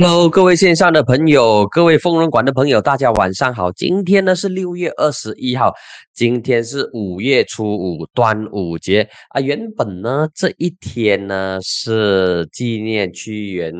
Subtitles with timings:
[0.00, 3.72] Hello，各位线上的朋友，各位疯人馆的朋友，大家晚上好。
[3.72, 5.74] 今天呢是六月二十一号，
[6.14, 9.40] 今天是五月初五，端午节啊。
[9.40, 13.74] 原本呢这一天呢是纪念屈原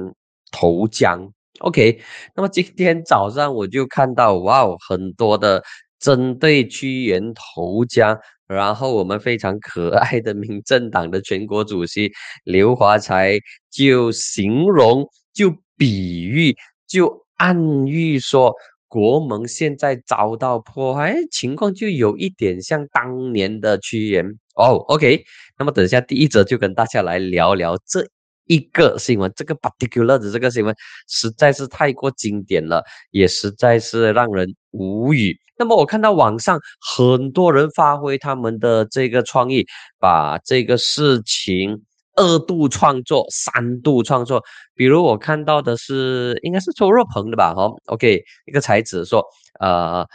[0.50, 1.24] 投江
[1.60, 2.00] ，OK。
[2.34, 5.62] 那么今天早上我就看到，哇哦，很多的
[6.00, 12.10] 针对屈原投江，然后我们非常可爱的民政党的全国主席
[12.42, 13.38] 刘华才
[13.70, 15.54] 就形容就。
[15.78, 16.54] 比喻
[16.86, 18.52] 就暗喻说，
[18.88, 24.76] 国门现在遭到破坏，情况就有一点像当年的屈原哦。
[24.88, 25.22] OK，
[25.58, 28.04] 那么等一下第一则就跟大家来聊聊这
[28.46, 30.74] 一个新闻，这个 particular 的这个新闻
[31.06, 35.38] 实在是太过经典了，也实在是让人无语。
[35.58, 36.58] 那么我看到网上
[36.96, 39.66] 很多人发挥他们的这个创意，
[39.98, 41.82] 把这个事情。
[42.18, 44.42] 二度创作，三度创作。
[44.74, 47.54] 比如我看到的是，应该是周若鹏的吧？
[47.54, 49.24] 哈，OK，一个才子说，
[49.60, 50.06] 呃，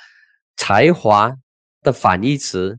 [0.58, 1.32] 才华
[1.82, 2.78] 的反义词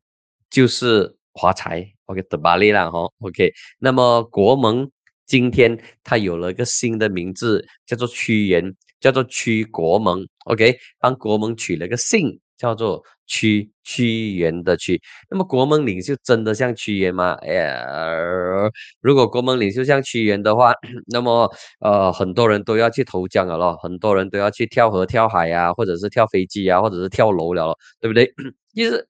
[0.50, 1.84] 就是华才。
[2.06, 3.52] OK，德巴利啦，哈，OK。
[3.78, 4.90] 那么国盟
[5.26, 10.26] 今天他有了一个新的名字，叫做屈原，叫做屈国盟。
[10.44, 12.38] OK，帮国盟取了个姓。
[12.56, 17.32] 叫做屈屈原的屈，那么国门领袖真的像屈原吗？
[17.42, 20.72] 哎呀，如果国门领袖像屈原的话，
[21.06, 28.32] 那么呃很多人都要去投江了咯，很多人都要去跳河跳海呀，或者是跳飞机呀，或者是跳楼了，对不对？
[28.74, 29.06] 其实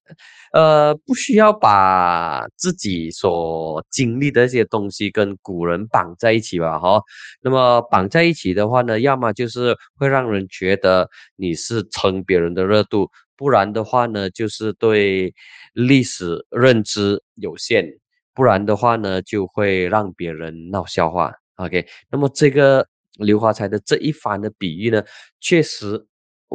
[0.53, 7.01] 呃不需要把自己所经历的一些东西跟古人绑在一起吧，哈。
[7.43, 13.11] 那么绑在一起的话呢，要么就是会让人觉得你是蹭别人的热度。
[13.37, 15.35] 不然的话呢，就是对
[15.73, 17.85] 历史认知有限；
[18.33, 21.33] 不然的话呢，就会让别人闹笑话。
[21.57, 22.87] OK，那么这个
[23.19, 25.03] 刘华才的这一番的比喻呢，
[25.41, 26.07] 确实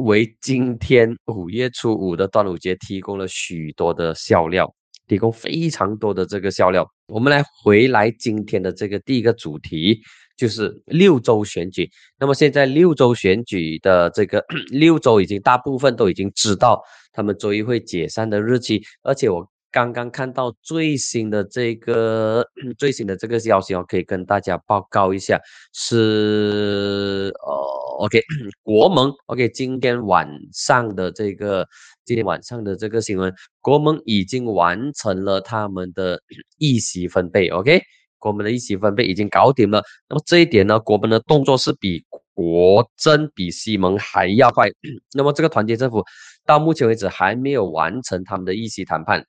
[0.06, 4.74] 为今天五月初五的端午节提供了许多的笑料，
[5.08, 6.86] 提供非常多的这个笑料。
[7.08, 10.02] 我们来回来今天的这个第一个主题。
[10.38, 22.46] 就是六周选举，那么现在六周选举的这个六周已经大部分都已经知道他们周一会解散的日期，而且我刚刚看到最新的这个
[22.78, 25.40] 最新的这个消息哦，可以跟大家报告一下，
[25.74, 27.54] 是呃
[28.00, 28.22] ，OK，
[28.64, 31.68] 国盟，OK，今天晚上的这个
[32.06, 36.20] 今天晚上的这个新闻，国盟已经完成了他们的
[36.58, 37.82] 议席分配，OK。
[38.18, 42.04] 国门的议席分配已经搞定了，那么这一点呢，国门的动作是比
[42.34, 44.68] 国政、比西蒙还要快。
[45.16, 46.04] 那么这个团结政府
[46.46, 49.26] 到目前为止还没有完成他们的议席谈判。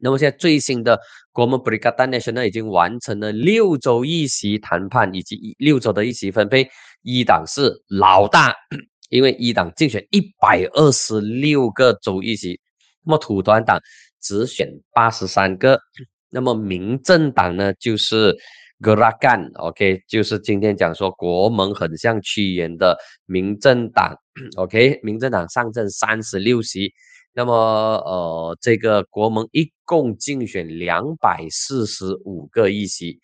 [0.00, 0.98] 那么现在最新的
[1.32, 6.68] 国门 Brigada Nasional 已经完成了六州一席谈判以及六州的一席分配。
[7.02, 8.52] 一党是老大，
[9.08, 12.60] 因为一党竞选一百二十六个州议席，
[13.04, 13.80] 那么土团党
[14.20, 15.80] 只选八十三个。
[16.28, 18.36] 那么民政党呢，就是
[18.80, 24.14] Gerakan，OK，就是今天讲说国盟很像屈原的民政党
[24.56, 26.92] ，OK，民政党上阵三十六席，
[27.38, 33.16] 那么呃，这个国盟一共竞选两百四十五个议席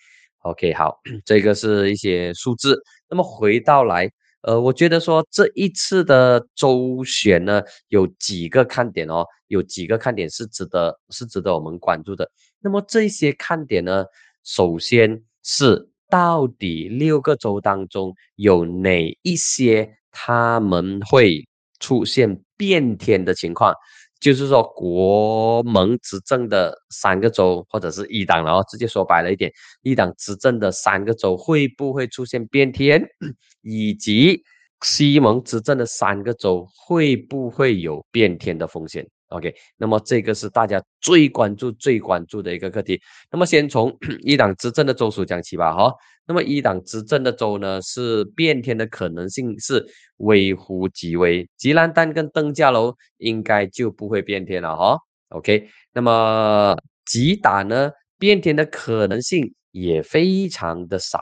[0.42, 2.80] ，OK，好，这个是一些数字。
[3.10, 4.08] 那么回到来，
[4.42, 12.30] 呃，我觉得说这一次的周选呢，有几个看点哦，有几个看点是值得是值得我们关注的。
[12.60, 14.04] 那么这些看点呢，
[14.44, 21.44] 首先是到底六个州当中有哪一些他们会
[21.80, 23.74] 出现变天的情况？
[24.24, 29.52] 就是说国盟执政的三个州，或者是一党，然后直接说白了一点，
[29.82, 33.06] 一党执政的三个州会不会出现变天？
[33.60, 34.42] 以及
[34.82, 43.00] 西盟执政的三个州会不会有变天的风险？OK，那么这个是大家最关注、最关注的一个课题。
[43.32, 45.92] 那么先从 一党执政的州属讲起吧，哈。
[46.26, 49.84] 那么一党执政的州呢，是变天的可能性是
[50.18, 51.46] 微乎其微。
[51.56, 54.98] 吉兰丹跟登嘉楼应该就不会变天了，哈。
[55.30, 61.20] OK，那么吉打呢，变天的可能性也非常的少。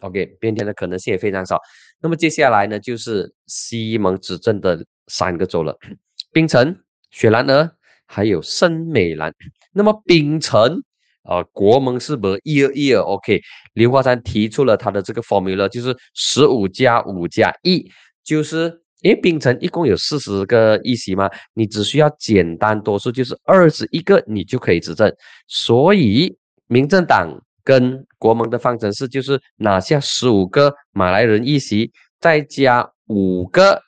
[0.00, 1.60] OK，变天的可能性也非常少。
[2.00, 5.76] 那么接下来呢，就是西蒙执政的三个州了，
[6.32, 6.76] 槟城。
[7.12, 7.70] 雪兰莪
[8.06, 9.32] 还有森美兰，
[9.72, 10.82] 那么槟城
[11.22, 13.40] 啊，国盟是不是一二一二？OK，
[13.74, 17.88] 刘华山提出了他的这个 formula，就是十五加五加一，
[18.24, 25.12] 就是因为槟城一共有四十个议席嘛，你只需要简单多数，就是二十一个，你就可以执政。
[25.46, 26.36] 所以
[26.66, 27.28] 民政党
[27.62, 33.80] 跟国盟的方程式就是拿下十五个马来人议席，再加五个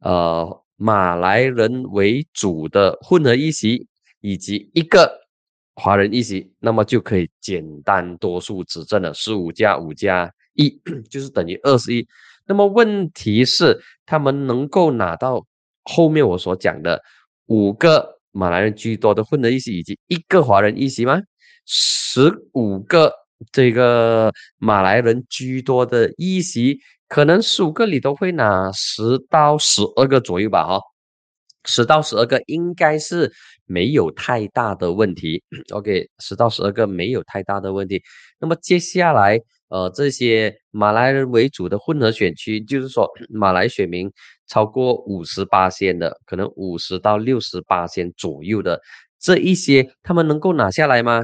[0.00, 3.86] 呃马来人为主的混合议席，
[4.20, 5.08] 以及一个
[5.76, 9.14] 华人议席，那么就可以简单多数执政了。
[9.14, 10.68] 十五加五加一
[11.08, 12.04] 就是等于二十一。
[12.44, 15.46] 那么问题是，他们能够拿到
[15.84, 17.00] 后面我所讲的
[17.46, 21.22] 五个马来人居多的混合议席，以及一个华人议席吗？
[21.64, 23.14] 十五个
[23.50, 26.78] 这个马来人居多的议席，
[27.08, 30.80] 可能十五个里都会拿十到十二个左右吧，哈，
[31.64, 33.32] 十到十二个应该是
[33.66, 35.42] 没有太大的问题。
[35.70, 38.02] OK，十到十二个没有太大的问题。
[38.38, 39.40] 那么接下来。
[39.72, 44.12] 呃，这些马来人为主的混合选区，就是说马来选民
[44.46, 48.78] 超过五十八线的，可能五十到六十八线左右的
[49.18, 51.22] 这一些，他们能够拿下来吗？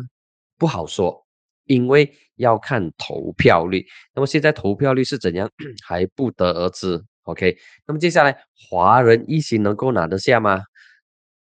[0.56, 1.26] 不好说，
[1.68, 3.86] 因为要看投票率。
[4.14, 5.48] 那么现在投票率是怎样，
[5.86, 7.00] 还不得而知。
[7.22, 7.56] OK，
[7.86, 8.36] 那么接下来
[8.68, 10.60] 华人一行能够拿得下吗？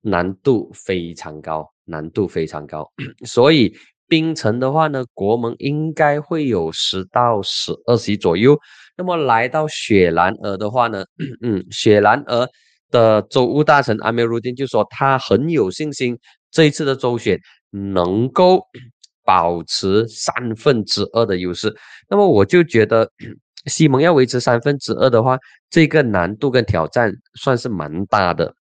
[0.01, 2.91] 难度非常高，难度非常高，
[3.27, 3.77] 所以。
[4.09, 8.59] 槟城的话呢，国盟应该会有十到十二席左右。
[8.95, 11.03] 那么来到雪兰莪的话呢，
[11.41, 12.47] 嗯，雪兰莪
[12.91, 16.19] 的州务大臣阿梅鲁丁就说他很有信心，
[16.51, 17.41] 这一次的州选
[17.71, 18.63] 能够
[19.25, 21.75] 保持三分之二的优势。
[22.09, 23.11] 那么我就觉得
[23.67, 25.39] 西蒙要维持三分之二的话，
[25.71, 28.55] 这个难度跟挑战算是蛮大的。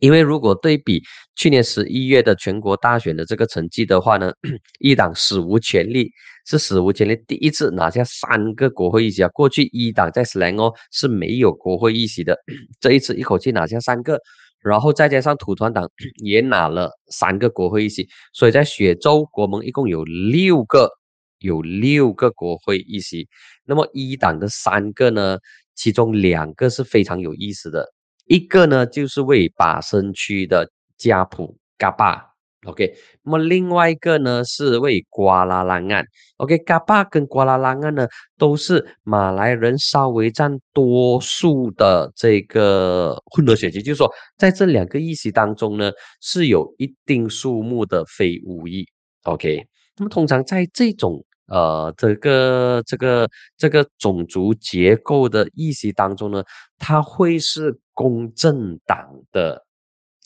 [0.00, 1.02] 因为如果对比
[1.36, 4.32] 去年十一月的全国大选的这个成绩的话呢，
[4.80, 6.10] 一党史无前例，
[6.46, 9.28] 是史无前例第一次拿下三个国会议席啊！
[9.28, 12.36] 过去一党在斯兰哦是没有国会议席的，
[12.80, 14.20] 这一次一口气拿下三个，
[14.64, 15.88] 然后再加上土团党
[16.24, 20.90] 也拿了三个国会议席，所以在雪州国盟一共有六个，
[21.38, 23.28] 有六个国会议席。
[23.64, 25.38] 那么一党的三个呢，
[25.74, 27.86] 其中两个是非常有意思的。
[28.26, 32.33] 一个呢，就是为巴生区的加普嘎巴
[32.64, 32.94] ，OK。
[33.22, 36.04] 那么另外一个呢，是为瓜拉兰岸
[36.38, 36.58] ，OK。
[36.58, 38.06] 嘎巴跟瓜拉兰岸呢，
[38.38, 45.90] 都是马来人稍微占多数的这个混合选区，就是说，在这两个议席当中呢，
[46.20, 48.86] 是有一定数目的非巫裔
[49.24, 49.66] ，OK。
[49.96, 56.42] 那么通常在这种呃，这个这个这个种族结构的议席当中呢，
[56.78, 59.62] 它会是公正党的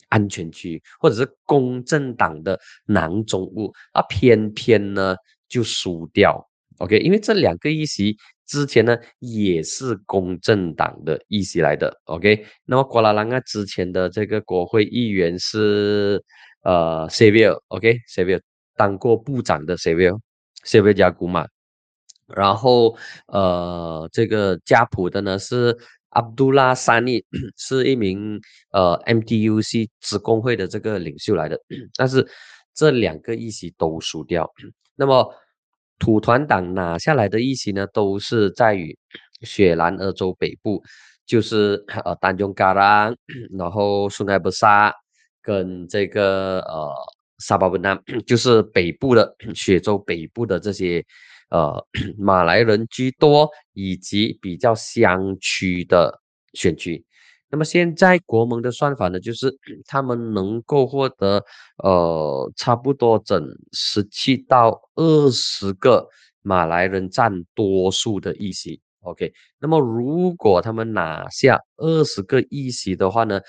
[0.09, 5.15] 安全区，或者是公正党的囊中物，啊，偏偏呢
[5.47, 6.45] 就输掉。
[6.79, 11.93] OK，因为这两个议席之前呢也是公正党的议席来的。
[12.05, 16.23] OK，那么瓜拉兰啊之前的这个国会议员是
[16.63, 18.41] 呃 s a v i l o k s a v i l
[18.75, 20.19] 当过部长的 s a v i l
[20.65, 21.47] 谢维加古嘛，
[22.27, 22.97] 然后
[23.27, 25.77] 呃，这个加普的呢是
[26.09, 27.23] 阿卜杜拉沙尼，
[27.57, 28.39] 是一名
[28.71, 31.59] 呃 MDUC 职工会的这个领袖来的，
[31.95, 32.27] 但是
[32.73, 34.49] 这两个议席都输掉。
[34.95, 35.33] 那么
[35.97, 38.97] 土团党拿下来的议席呢，都是在于
[39.41, 40.81] 雪兰莪州北部，
[41.25, 43.15] 就是呃丹中嘎朗，
[43.57, 44.93] 然后苏奈布沙
[45.41, 46.93] 跟这个呃。
[47.41, 47.97] 沙巴文纳
[48.27, 51.01] 就是北部的雪州北部的这些
[51.49, 51.85] 呃
[52.17, 56.19] 马来人居多，以及比较乡区的
[56.53, 57.05] 选区。
[57.51, 59.55] 那么现在国盟的算法呢，就是
[59.87, 61.43] 他们能够获得
[61.83, 66.07] 呃差不多整十七到二十个
[66.41, 68.79] 马来人占多数的议席。
[69.01, 73.39] OK，那么如果他们拿下二十个议席的话呢，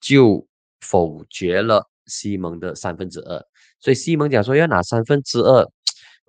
[0.00, 0.46] 就
[0.80, 1.86] 否决了。
[2.06, 3.40] 西蒙的三分之二，
[3.78, 5.64] 所以西蒙讲说要拿三分之二，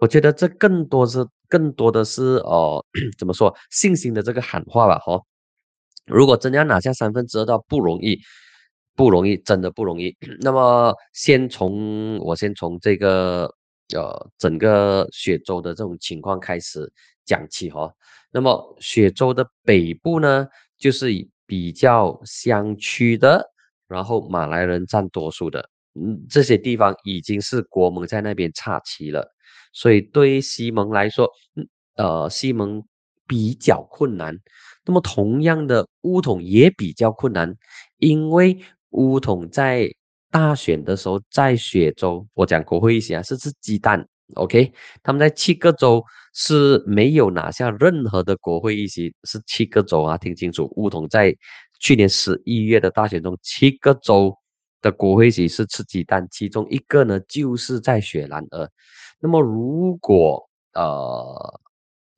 [0.01, 2.83] 我觉得这更多是更多的是哦，
[3.19, 5.21] 怎么说信心的这个喊话吧，哈。
[6.07, 8.19] 如果真的要拿下三分之二倒，不容易，
[8.95, 10.17] 不容易，真的不容易。
[10.39, 13.45] 那么先从我先从这个
[13.95, 16.91] 呃整个雪州的这种情况开始
[17.23, 17.93] 讲起哈。
[18.31, 20.47] 那么雪州的北部呢，
[20.79, 21.09] 就是
[21.45, 23.47] 比较乡区的。
[23.87, 29.29] 然后马来人占多数的，嗯，这些地方已经是国盟在那边插旗了，
[29.71, 31.29] 所以对于西蒙来说，
[31.95, 32.83] 呃，西蒙
[33.27, 34.37] 比较困难。
[34.85, 37.55] 那么同样的，乌统也比较困难，
[37.97, 38.57] 因为
[38.89, 39.89] 乌统在
[40.29, 44.71] 大选的时候在雪州，我讲国会议席啊，是吃鸡蛋，OK，
[45.03, 51.35] 他们在七个州是没有拿下任何的国会议席，是七个州啊，听清楚，乌统在。
[51.83, 54.37] 去年十一月的大选中，七个州
[54.83, 58.69] 的国会席是吃鸡蛋，其中一个呢就是在雪兰莪。
[59.21, 61.59] 那么如果呃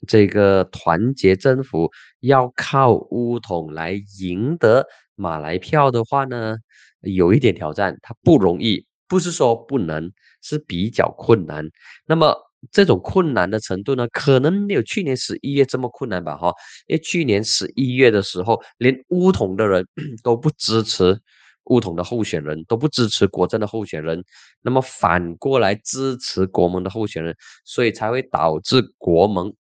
[0.08, 1.92] 这个团结政府
[2.22, 6.58] 要靠乌统来赢得马来票的话呢，
[7.02, 11.66] 有一点挑战，它不容易，不是说不能，是比较困难。
[12.06, 12.36] 那么
[12.72, 16.36] 这种困难的程度呢，可能没有去年十一月这么困难吧？
[16.38, 16.52] 哈，
[16.88, 19.86] 因为去年十一月的时候，连乌统的人
[20.24, 21.20] 都不支持。
[21.66, 24.24] 乌统的候选人都不支持国政的候选人，
[24.62, 29.54] 那么反过来支持国盟的候选人，所以才会导致国盟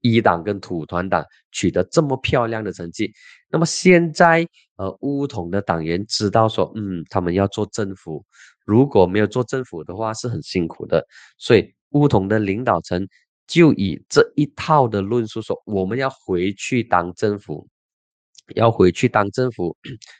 [0.00, 3.12] 一党跟土团党取得这么漂亮的成绩。
[3.50, 8.24] 那么现在，呃，乌统的党员知道说，嗯，他们要做政府，
[8.64, 11.04] 如果没有做政府的话是很辛苦的，
[11.36, 13.06] 所以乌统的领导层
[13.46, 17.68] 就以这一套的论述说，我们要回去当政府。
[18.54, 19.76] 要回去当政府，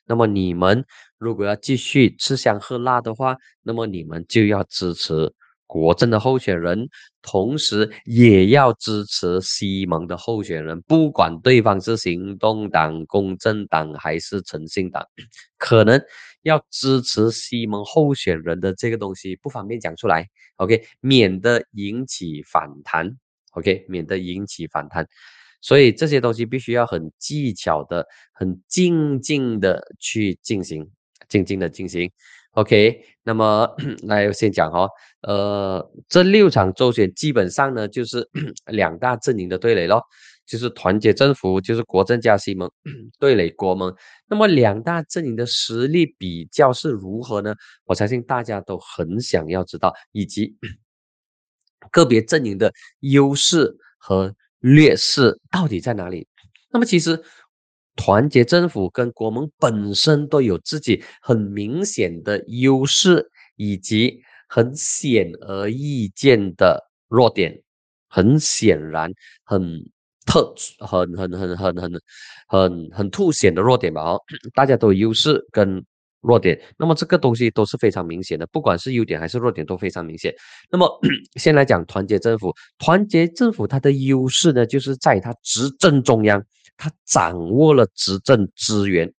[0.06, 0.84] 那么你们
[1.18, 5.32] 如果要继续吃香喝辣的话，那么你们就要支持
[5.66, 6.88] 国政的候选人，
[7.20, 15.04] 同时也要支持西蒙的候选人，不管对方是行动党、公正党还是诚信党，
[15.58, 16.00] 可能
[16.42, 23.14] 要支持西蒙候选人的这个东西不方便讲出来，OK，免得引起反弹
[23.52, 25.06] ，OK，免得引起反弹。
[25.60, 30.88] 所以这些东西必须要很技巧的、很静静的去进行，
[31.28, 32.10] 静静的进行。
[32.52, 33.68] OK，那么
[34.06, 34.88] 来先讲哈，
[35.22, 38.28] 呃，这六场周选基本上呢就是
[38.66, 40.02] 两大阵营的对垒咯，
[40.46, 42.70] 就是团结政府，就是国政加西盟
[43.18, 43.94] 对垒国盟。
[44.28, 47.54] 那么两大阵营的实力比较是如何呢？
[47.84, 50.56] 我相信大家都很想要知道，以及
[51.92, 54.34] 个别阵营的优势和。
[54.60, 56.26] 劣势到底在哪里？
[56.70, 57.22] 那么其实
[57.96, 67.62] 团结政府跟国盟本身都有自己很明显的优势，以及很显而易见的弱点。
[68.10, 69.12] 很显然，
[69.44, 69.84] 很
[70.24, 71.92] 特、很很很很很
[72.46, 74.02] 很很凸显的弱点吧？
[74.02, 74.20] 哦，
[74.54, 75.84] 大家都有优势跟。
[76.20, 80.34] 弱点，那么这个东西都是非常明显的，不管是优点还是弱点都非常明显。
[80.70, 81.00] 那么
[81.38, 86.44] 先来讲团结政府，团结政府它的优势呢，就是在它执政中央，
[86.76, 89.12] 它掌握了执政资源，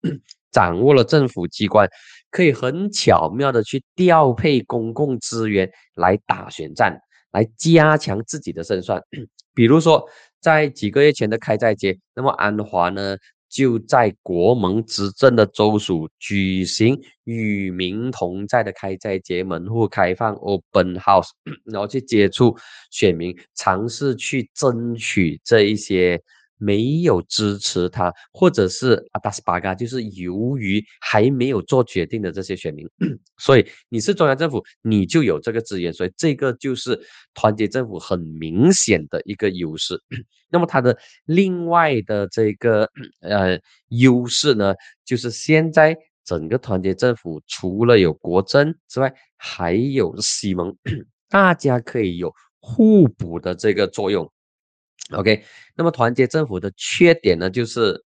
[0.51, 1.87] 掌握了政府机关，
[2.31, 6.99] 可以很巧妙的去调配公共资源来打选战，
[7.31, 9.01] 来加强自己的胜算。
[9.55, 10.05] 比如说
[10.41, 13.15] 在几个月前的开斋节，那么安华呢？
[13.49, 21.29] 就在国盟执政的州属举行与民同在的开斋节门户开放 （Open House），
[21.65, 22.55] 然后去接触
[22.91, 26.21] 选民，尝试去争取这一些。
[26.59, 32.87] 没有支持他，或者是阿达斯巴嘎，就是由于还没有做决定的这些选民，
[33.39, 36.99] 所以你是中央政府，你就有这个资源，所以这个就是
[37.33, 39.99] 团结政府很明显的一个优势。
[40.51, 42.89] 那么它的另外的这个
[43.21, 44.75] 呃优势呢，
[45.05, 50.75] 就是现在整个团结政府除了有国政之外，还有西蒙，
[51.29, 54.29] 大家可以有互补的这个作用。
[55.13, 55.43] OK，
[55.75, 58.03] 那么团结政府的缺点呢，就是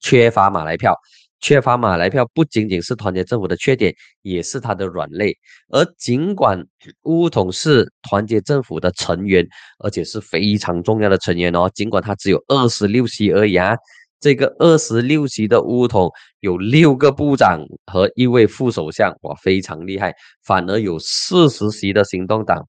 [0.00, 0.94] 缺乏马来票。
[1.38, 5.36] 缺乏马来票不仅仅是团结政府的缺点，也是它的软肋。
[5.68, 6.64] 而尽管
[7.02, 9.46] 乌统是团结政府的成员，
[9.80, 13.76] 而且是非常重要的成员哦，尽管他只有二十六席而已啊，
[14.18, 20.14] 这个二十六席的乌统有六个部长和一位副首相，哇，非常厉害。
[20.42, 22.66] 反而有四十席的行动党。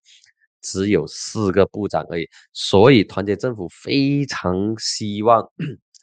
[0.61, 5.47] 只有四个部长而已，所以团结政府非常希望，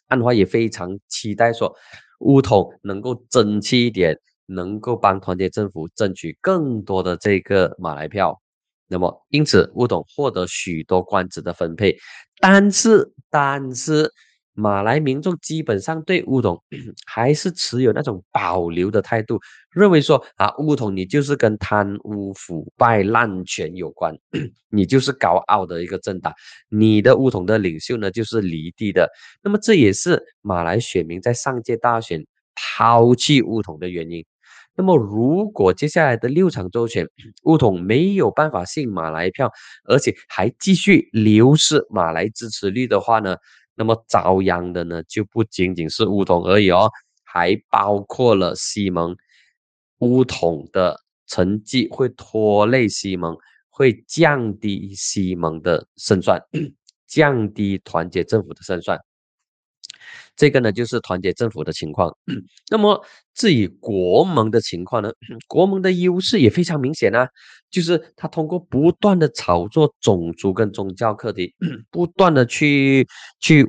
[0.08, 1.74] 安华也非常期待说，
[2.20, 8.40] 乌统能够争气一点，能够帮团结政府争取更多的这个马来票。
[8.86, 11.96] 那么，因此乌统获得许多官职的分配，
[12.40, 14.12] 但是，但是。
[14.54, 16.62] 马来民众基本上对乌统
[17.06, 24.16] 还是持有那种保留的态度，认为说啊，乌统你就是跟贪污腐败滥权有关，
[24.70, 26.32] 你就是高傲的一个政党，
[26.68, 29.10] 你的乌统的领袖呢就是离地的。
[29.42, 34.24] 那么这也是马来选民在上届大选抛弃乌统的原因。
[34.76, 37.08] 那么如果接下来的六场周选
[37.42, 39.50] 乌统没有办法吸引马来票，
[39.84, 43.36] 而且还继续流失马来支持率的话呢？
[43.74, 46.90] 那么遭殃的呢，就不仅仅是乌统而已哦，
[47.24, 49.16] 还包括了西蒙。
[49.98, 53.36] 乌统的成绩会拖累西蒙，
[53.70, 56.38] 会降低西蒙的胜算，
[57.06, 58.98] 降低团结政府的胜算。
[60.36, 62.14] 这个呢，就是团结政府的情况。
[62.68, 63.02] 那么
[63.34, 65.10] 至于国盟的情况呢，
[65.48, 67.28] 国盟的优势也非常明显啊，
[67.74, 71.52] 就是他通过不断的炒作种族跟宗教课题，
[71.90, 73.04] 不断的去
[73.40, 73.66] 去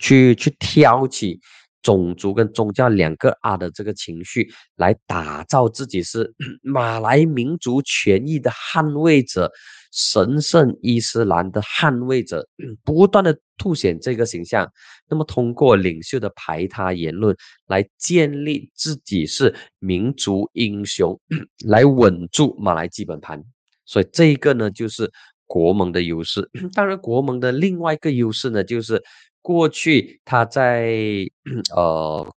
[0.00, 1.38] 去去挑起
[1.84, 9.52] 种族跟宗教两个啊的这个情绪，来打造自己是 马来民族权益的捍卫者。
[9.96, 12.44] 神圣伊斯兰的捍卫者，
[12.82, 14.68] 不断的凸显这个形象，
[15.08, 17.36] 那么通过领袖的排他言论
[17.68, 21.16] 来建立自己是民族英雄，
[21.64, 23.40] 来稳住马来基本盘。
[23.84, 25.08] 所以这一个呢，就是
[25.46, 26.50] 国盟的优势。
[26.74, 29.02] 当然，国盟的另外一个优势呢，就是
[29.42, 30.94] 过去他在
[31.74, 32.34] 呃。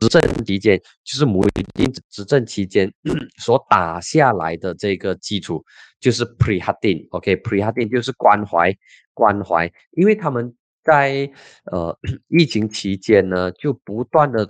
[0.00, 2.92] 执政期间，就是母丁执政期间
[3.38, 5.64] 所打下来的这个基础，
[5.98, 8.76] 就是 Pre Hadin，OK，Pre Hadin 就是关怀
[9.14, 11.30] 关怀，因为他们在
[11.72, 11.96] 呃
[12.28, 14.46] 疫情期间呢，就不断的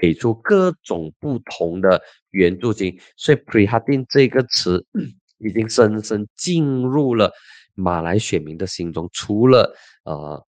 [0.00, 4.84] 给出各种不同的援助金，所以 Pre Hadin 这个词
[5.44, 7.30] 已经深深进入了
[7.74, 9.74] 马来选民的心中，除了
[10.04, 10.44] 呃。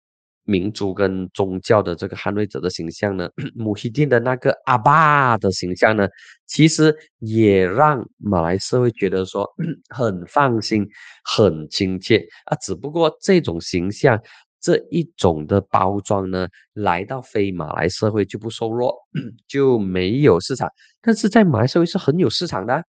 [0.49, 6.07] 民族跟宗教的这个捍卫者的形象呢， 穆希丁的那个阿爸的形象呢，
[6.47, 9.45] 其实也让马来社会觉得说
[9.89, 10.87] 很放心、
[11.25, 12.57] 很亲切啊。
[12.63, 14.17] 只不过这种形象、
[14.61, 18.95] 这一种的包装呢，来到非马来社会就不受落，
[19.49, 20.71] 就没有市场。
[21.03, 22.85] 但是在马来社会是很有市场的。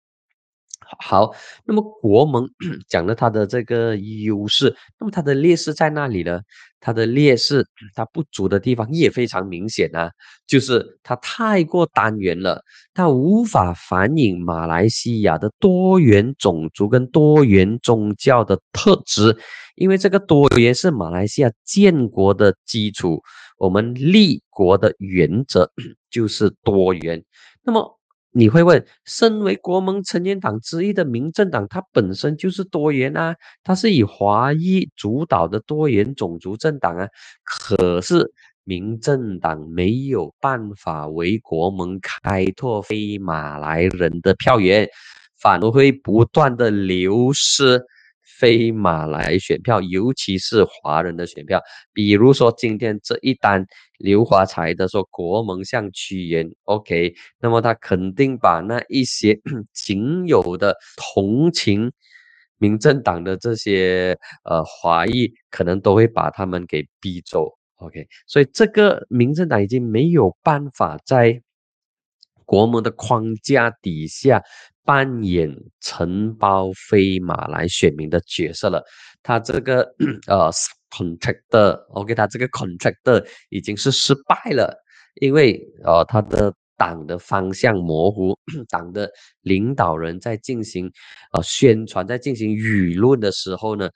[0.98, 1.34] 好，
[1.64, 2.48] 那么国盟
[2.88, 6.40] 讲了它的这个优势，那么它的劣势在哪里呢？
[6.80, 10.10] 它的劣势，它不足的地方也非常明显啊，
[10.46, 19.34] 就是它太过单元了，它无法反映马来西亚的多元种族跟多元宗教的特质，
[19.76, 23.22] 因为这个多元是马来西亚建国的基础，
[23.56, 25.70] 我们立国的原则
[26.10, 27.24] 就是多元，
[27.62, 27.98] 那么。
[28.36, 37.06] 你会问，身为国盟成员党之一的民政党，它本身就是多元啊，它是以华裔主导的多元种族政党啊。
[37.44, 38.32] 可是
[38.64, 44.88] 民政党没有办法为国盟开拓非马来人的票源，
[45.38, 47.80] 反而会不断的流失。
[48.38, 51.60] 非马来选票，尤其是华人的选票，
[51.92, 53.64] 比如说今天这一单
[53.98, 59.38] 刘华才的说国盟向屈原，OK，那么他肯定把那一些
[59.72, 61.92] 仅有的同情
[62.58, 71.40] 民政党的这些呃华裔，可能都会把他们给逼走，OK，所以这个民政党已经没有办法在
[72.44, 74.42] 国盟的框架底下。
[74.84, 78.84] 扮演承包非马来选民的角色了，
[79.22, 79.82] 他这个
[80.26, 80.50] 呃
[80.90, 84.76] contractor，OK，他这个 contractor 已经是失败了，
[85.20, 90.90] 因为呃他的党的方向模糊，党的领导人在进行
[91.32, 93.88] 呃宣传，在进行舆论的时候呢。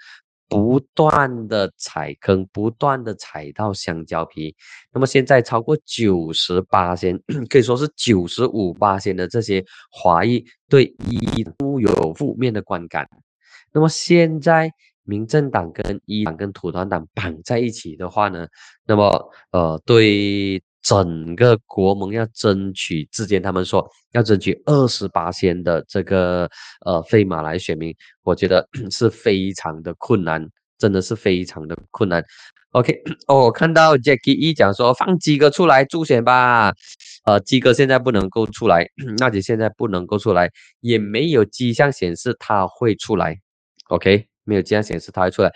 [0.49, 4.55] 不断的踩坑，不断的踩到香蕉皮。
[4.93, 13.07] 那么现在超过九十八仙，可以说是九十五八仙的这些华裔对一都有负面的观感。
[13.73, 14.73] 那么现在
[15.05, 18.47] 民政党跟一党跟土团党绑在一起的话呢，
[18.87, 20.63] 那么呃对。
[20.83, 26.49] 整个国盟要争取之间，他们说要争取二十八仙的这个
[26.87, 32.25] 呃非马来选民，我觉得是非常的困难，真的是非常的困难。
[32.73, 36.73] OK，哦，我看到 Jackie 一讲说放鸡哥出来助选吧，
[37.25, 38.87] 呃，鸡哥现在不能够出来，
[39.19, 43.37] 那就现在不能够出来，也没有迹象显示他会出来。
[43.88, 45.51] OK，没有迹象显示他会出来。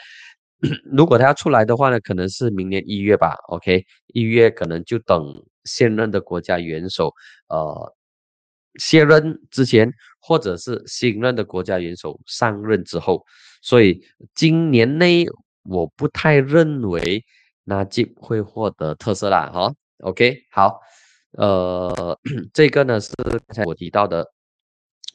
[0.96, 3.34] 如果他要出来的话呢，可能是明年一月吧。
[3.48, 7.12] OK，一月可能就等现任的国家元首
[7.48, 7.94] 呃
[8.78, 13.24] 卸任之前，或者是新任的国家元首上任之后。
[13.60, 14.00] 所以
[14.34, 15.26] 今年内
[15.64, 17.24] 我不太认为
[17.64, 19.50] 纳吉会获得特色啦。
[19.52, 20.78] 哈，OK，好，
[21.32, 22.18] 呃，
[22.54, 23.12] 这个呢是
[23.46, 24.26] 刚才我提到的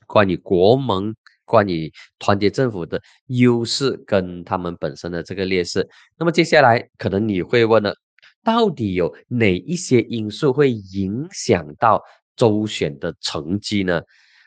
[0.08, 1.16] 关于国盟。
[1.48, 5.88] 关于团结政府的优势跟他们本身的这个劣势，
[6.20, 7.96] 那么接下来可能你会问了，
[8.44, 12.04] 到底有哪一些因素会影响到
[12.36, 14.02] 周选的成绩呢？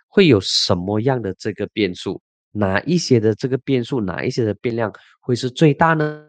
[0.06, 2.20] 会有什么样的这个变数？
[2.52, 6.26] 哪一些的这个变数，哪一些的变量会是最大呢？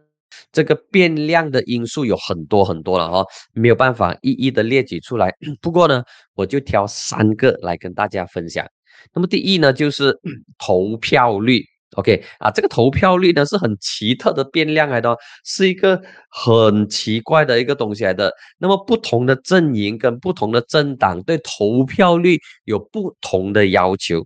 [0.52, 5.36] 这个变量的因素有很多很多了哈，没有办法一一的列举出来。
[5.62, 6.04] 不过呢，
[6.36, 8.66] 我就挑三个来跟大家分享。
[9.14, 10.18] 那么第一呢，就是
[10.58, 11.64] 投票率
[11.96, 18.32] ，OK 啊，这个投票率呢是很奇特的变量来的，是一个很奇怪的一个东西来的。
[18.58, 24.26] 那么不同的阵营跟不同的政党对投票率有不同的要求，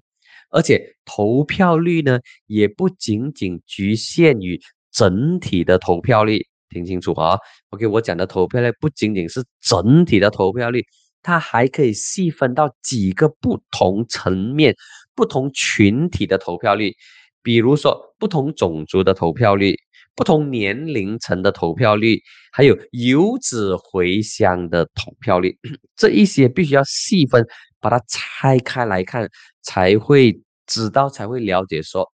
[0.52, 4.62] 而且投票率呢，也不仅仅局限于
[4.92, 6.46] 整体的投票率。
[6.72, 7.38] 听清楚啊
[7.70, 10.84] ！OK，我讲的投票率不仅仅是整体的投票率，
[11.26, 14.76] 它还可以细分到几个不同层面、
[15.16, 16.94] 不同群体的投票率。
[17.42, 19.76] 比如说，不同种族的投票率、
[20.16, 25.58] 不同年龄层的投票率，还有游子回乡的投票率，
[25.96, 27.46] 这一些必须要细分，
[27.80, 29.30] 把它拆开来看，
[29.64, 32.08] 才会知道，才会了解说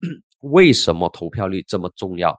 [0.41, 2.36] 为什么投票率这么重要。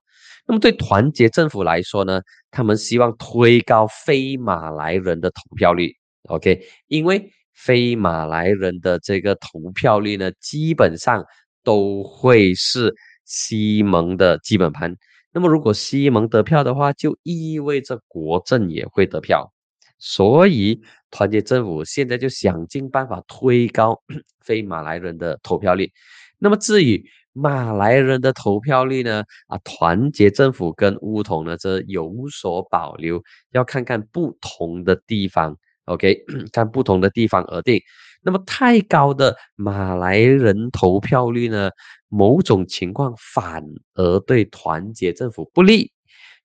[0.46, 5.94] 那么对团结政府来说呢，他们希望推高非马来人的投票率
[6.28, 6.62] ，OK？
[6.88, 11.24] 因为非马来人的这个投票率呢，基本上
[11.62, 14.94] 都会是西蒙的基本盘。
[15.32, 19.52] 那么如果西蒙得票的话，就意味着国政也会得票。
[19.98, 20.80] 所以
[21.10, 24.02] 团结政府现在就想尽办法推高
[24.40, 25.92] 非马来人的投票率。
[26.38, 29.22] 那么至于，马来人的投票率呢？
[29.48, 35.56] 啊，团结政府跟乌统呢，则有所保留，要看看不同的地方。
[35.90, 37.80] OK， 看不同的地方而定。
[38.22, 41.70] 那么太高的马来人投票率呢，
[42.08, 45.90] 某种情况反而对团结政府不利，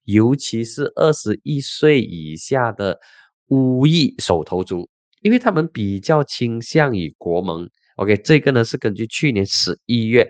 [0.04, 2.98] 尤其是二十一岁以下的
[3.48, 4.88] 乌裔手头族，
[5.22, 7.68] 因为他们比较倾向于国盟。
[7.96, 10.28] OK，这个呢是根据去年十一月。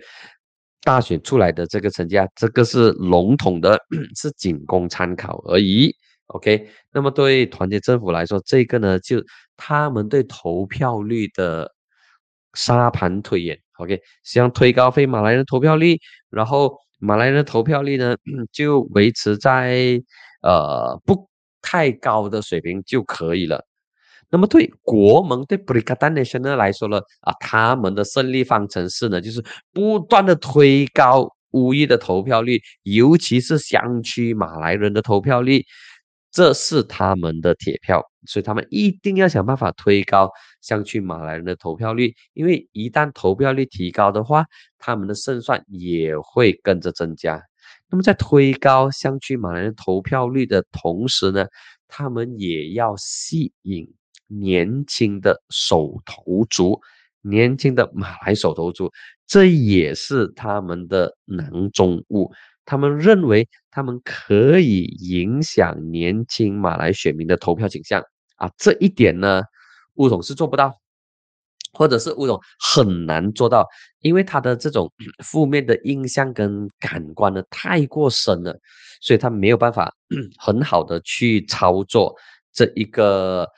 [0.83, 3.76] 大选出来的这个成绩啊，这个是笼统的，
[4.14, 5.92] 是仅供参考而已。
[6.29, 9.23] OK，那么对团结政府来说，这个呢，就
[9.57, 11.73] 他们对投票率的
[12.55, 13.59] 沙盘推演。
[13.79, 15.99] OK，想推高非马来人投票率，
[16.31, 18.17] 然后马来人的投票率呢，
[18.51, 20.01] 就维持在
[20.43, 21.29] 呃不
[21.62, 23.65] 太高的水平就可以了。
[24.29, 35.65] 那么对国盟对 Brigad Nation 来说呢，啊，他们的胜利方程式呢，就是不断的推高乌裔的投票率，尤其是乡区马来人的投票率，
[36.37, 44.44] 这是他们的铁票，所以他们一定要想办法推高相区马来人的投票率，因为一旦投票率提高的话，
[44.77, 47.42] 他们的胜算也会跟着增加。
[47.88, 51.46] 那么在推高相区马来人投票率的同时呢，
[51.88, 53.88] 他们也要吸引。
[54.29, 56.79] 年轻的手头族，
[57.22, 58.92] 年轻的马来手头族，
[59.27, 62.31] 这也是他们的囊中物。
[62.66, 68.02] 他们认为他们可以影响年轻马来选民的投票倾向
[68.37, 69.42] 啊，这一点呢，
[69.94, 70.74] 乌统是做不到，
[71.72, 73.66] 或者是乌统很难做到，
[74.00, 74.92] 因为他的这种
[75.24, 78.55] 负面的印象跟感官呢太过深了，
[79.00, 79.90] 所以他没有办法
[80.38, 82.14] 很好的去操作
[82.52, 83.48] 这一个。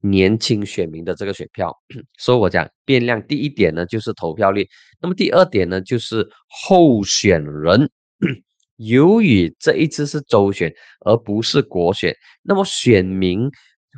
[0.00, 1.76] 年轻选民的这个选票，
[2.18, 4.64] 所以我讲变量第一点呢就是投票率，
[5.00, 7.90] 那么第二点呢就是候选人。
[8.78, 10.72] 由于这一次是州选
[11.04, 12.12] 而不是国选，
[12.42, 13.48] 那么选民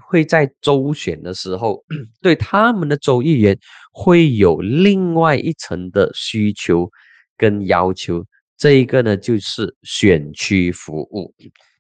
[0.09, 1.83] 会在州选的时候
[2.21, 3.59] 对他们的州议员
[3.93, 6.90] 会有另外一层的需求
[7.37, 8.25] 跟要求，
[8.59, 11.33] 这一个呢就是选区服务，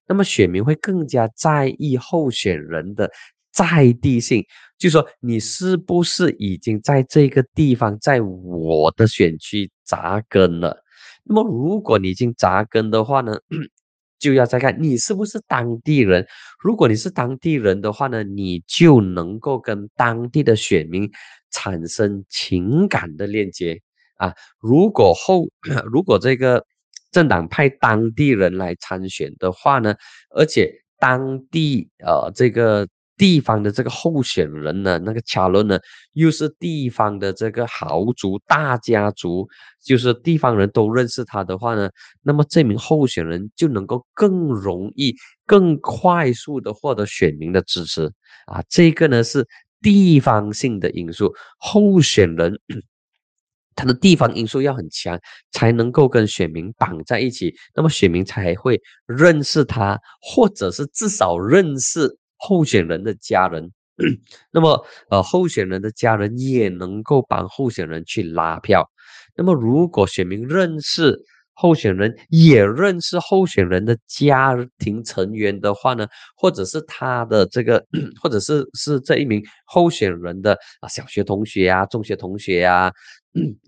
[0.06, 3.10] 那么选民会更加在意候选人的。
[3.52, 4.46] 在地性，
[4.78, 10.80] 就说你是不是已经在这个地方，在我的选区扎根了？
[11.24, 13.36] 那么，如果你已经扎根的话呢，
[14.18, 16.26] 就要再看你是不是当地人。
[16.62, 21.10] 如果你是当地人的话呢，你就能够跟当地的选民
[21.50, 23.80] 产生情感的链接
[24.16, 24.34] 啊。
[24.60, 25.48] 如果后，
[25.92, 26.64] 如果这个
[27.12, 29.94] 政党派当地人来参选的话呢，
[30.36, 32.88] 而且当地呃这个。
[33.20, 35.78] 地方的这个候选人呢，那个卡伦呢，
[36.14, 39.46] 又是地方的这个豪族大家族，
[39.84, 41.90] 就是地方人都认识他的话呢，
[42.22, 48.10] 那么这名候选人就能够更容易、更快速的获得选民的支持
[48.46, 48.64] 啊。
[48.70, 49.46] 这个呢是
[49.82, 52.58] 地方性的因素，候选人
[53.76, 55.20] 他的地方因素要很强，
[55.52, 62.16] 才能够跟选民绑在一起，那么选民才会认识他，或者是至少认识。
[62.40, 63.70] 候选人的家人，
[64.50, 68.90] 那么呃，候选人的家人也能够帮候选人去拉票。
[69.36, 71.18] 那么，如果选民认识
[71.52, 77.84] 候选人，也认识候选人的家庭成员的话呢，或者是他的这个，
[78.22, 82.90] 或者是是这一名候选人的啊小学同学啊、中学同学啊，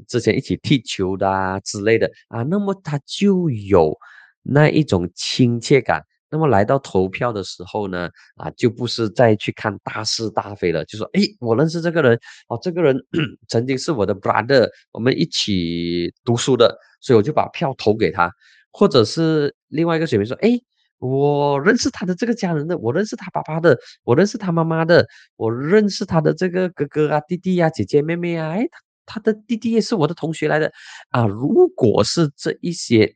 [0.09, 3.95] 之前一起踢球的啊之类的啊，那么他就有
[4.43, 6.03] 那一种亲切感。
[6.33, 12.19] 那么来到投票的时候呢，啊，就不是再去看大是大非了，就说，哎，我认识这个人，
[12.49, 12.99] 哦，这个人
[13.49, 18.33] 曾经是我的 brother，我们一起读书的，所以我就把票投给他。
[18.71, 20.59] 或者是另外一个选民说，哎，
[20.99, 28.67] 我认识他的这个家人的，我认识他爸爸的，我认识他妈妈的，我认识他的这个哥哥啊、弟弟啊、姐姐妹妹啊，哎，
[29.05, 30.73] 他的弟弟也是我的同学来的，
[31.11, 33.15] 啊，如果是这一些。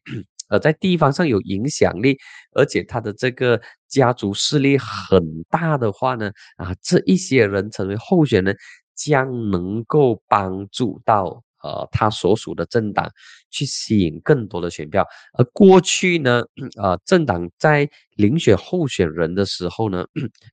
[0.49, 2.17] 呃，在地方上有影响力，
[2.53, 8.57] 而且他的这个家族势力很大的话呢，啊，这一些人成为候选人，
[8.95, 13.11] 将能够帮助到呃他所属的政党
[13.51, 15.05] 去吸引更多的选票。
[15.37, 16.43] 而过去呢，
[16.81, 20.07] 呃，政党在遴选候选人的时候呢，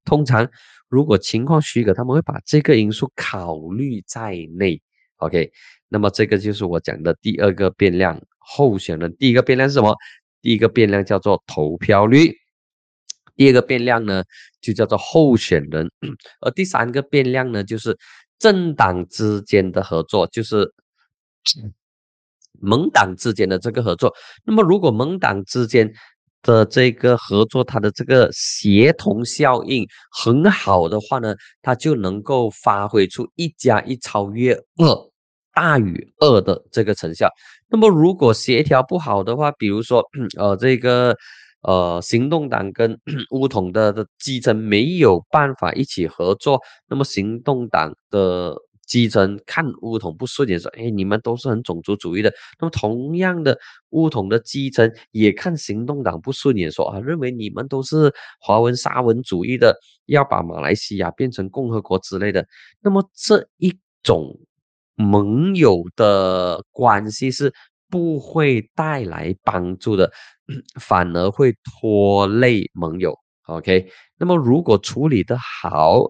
[0.06, 0.50] 通常
[0.90, 4.82] 如果情况许可，他们会把这个因素考虑在内。
[5.18, 5.52] OK，
[5.88, 8.20] 那么这个就是我讲的第二个变量。
[8.46, 9.96] 候选人第一个变量是什么？
[10.42, 12.34] 第一个变量叫做投票率，
[13.36, 14.24] 第二个变量呢
[14.60, 15.90] 就叫做候选人，
[16.42, 17.98] 而第三个变量呢就是
[18.40, 20.70] 政党之间的合作，就是
[22.60, 24.14] 盟党之间的这个合作。
[24.44, 25.94] 那么如果盟党之间
[26.42, 35.13] 的这个合作，它的这个协同效应很好的话呢，它就能够发挥出一加一超越二。
[35.54, 37.30] 大于二的这个成效，
[37.70, 40.04] 那么如果协调不好的话，比如说，
[40.38, 41.16] 呃，这个
[41.62, 43.00] 呃，行动党跟
[43.32, 53.58] 乌统的的基层没有办法一起合作，那么行动党的基层看乌统不顺眼，说，哎，你们都是很种族主义的，那么同样的，
[53.92, 58.12] 乌统的基层也看行动党不顺眼，说啊，认为你们都是
[58.42, 62.46] 华文沙文主义的，要把马来西亚变成共和国之类的，
[62.82, 64.38] 那么这一种。
[64.96, 67.54] 盟友的关系是
[67.90, 70.12] 不会带来帮助的，
[70.80, 73.18] 反而会拖累盟友。
[73.48, 76.02] OK，那么如果处理的好，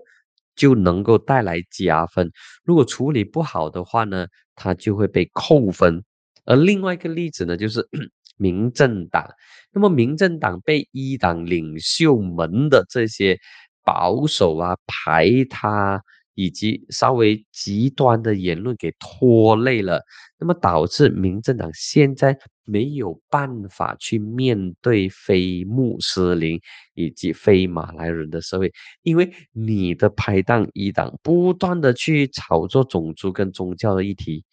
[0.56, 2.28] 就能够带来加分；
[2.64, 6.04] 如果处理不好的话呢，它就会被扣分。
[6.46, 7.88] 而另外一个例子呢，就是
[8.38, 9.28] 民政党。
[9.72, 13.40] 那么民政党被一党领袖们的这些
[13.84, 16.02] 保守啊排他。
[16.36, 20.02] 以及稍微极端的言论给拖累了，
[20.40, 26.60] 那么导致民政党现在没有办法去面对非穆斯林
[26.96, 28.72] 以及非马来人的社会，
[29.04, 34.44] 因为你的拍档一党不断的去炒作种族跟宗教的议题，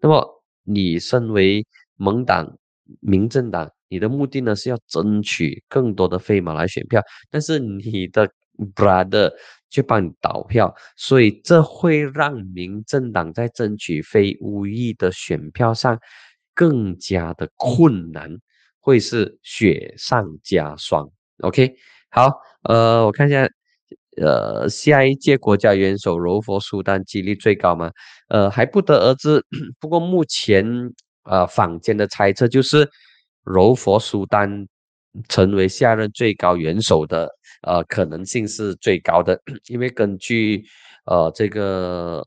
[0.00, 1.64] 那么你身为
[1.96, 2.58] 盟党、
[3.00, 8.28] 民政党，你的目的呢是要争取更多的非马来选票，但是你的
[8.74, 9.32] brother。
[9.70, 15.98] 去帮你倒票，所以这会让民政党在争取非巫裔的选票上
[16.54, 18.30] 更加的困难，
[18.80, 21.08] 会是雪上加霜。
[21.40, 21.74] OK，
[22.10, 23.48] 好，呃，我看一下，
[24.20, 27.92] 呃，下一届国家元首柔佛苏丹几率最高吗？
[28.28, 29.44] 呃，还不得而知。
[29.80, 30.66] 不过目前，
[31.24, 32.88] 呃，坊间的猜测就是
[33.44, 34.66] 柔佛苏丹。
[35.28, 37.28] 成为下任最高元首的
[37.62, 40.64] 呃可能性是最高的，因为根据
[41.06, 42.24] 呃这个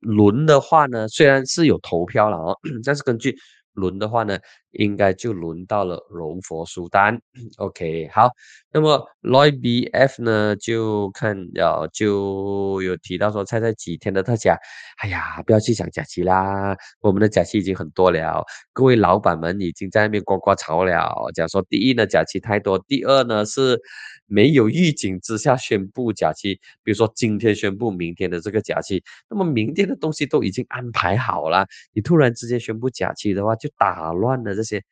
[0.00, 3.36] 轮的话呢，虽然是有投票了哦，但是根据。
[3.76, 4.38] 轮的话呢，
[4.74, 7.20] 应该就轮到了柔佛苏丹。
[7.58, 8.30] OK，好，
[8.72, 14.58] 那么 LOYBF 呢，就看呃就有提到说，猜猜几天的特价？
[14.98, 18.44] 哎呀，不要去想假期啦，我们的假期已经很多了。
[18.72, 23.80] 各位老板们已经在那边呱呱吵了，讲说第一呢假期太多，第二呢是。
[24.26, 34.82] 没有预警之下宣布假期，比如说今天宣布明天的这个假期，那么明天的东西都已经安排好了，你突然之间宣布假期的话，就打乱了这些，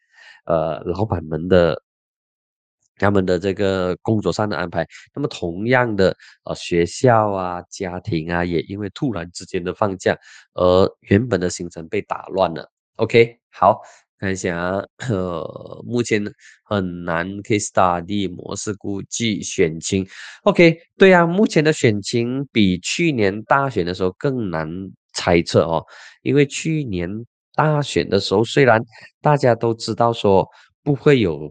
[0.47, 1.83] 呃，老板们的
[2.97, 4.87] 他们的这个工作上的安排。
[5.15, 10.17] 那么同样的，呃，学校啊、家庭啊，也因为突然之间的放假，
[10.55, 12.71] 而原本的行程被打乱了。
[12.97, 13.81] OK，好。
[14.19, 16.23] 看一下啊，呃，目前
[16.65, 20.07] 很难可以 study 模式估计选情。
[20.45, 24.69] OK，对啊，目前的选情比去年大选的时候更难
[25.13, 25.85] 猜测哦，
[26.23, 27.11] 因为去年
[27.55, 28.83] 大选的时候，虽然
[29.21, 30.49] 大家都知道说
[30.83, 31.51] 不会有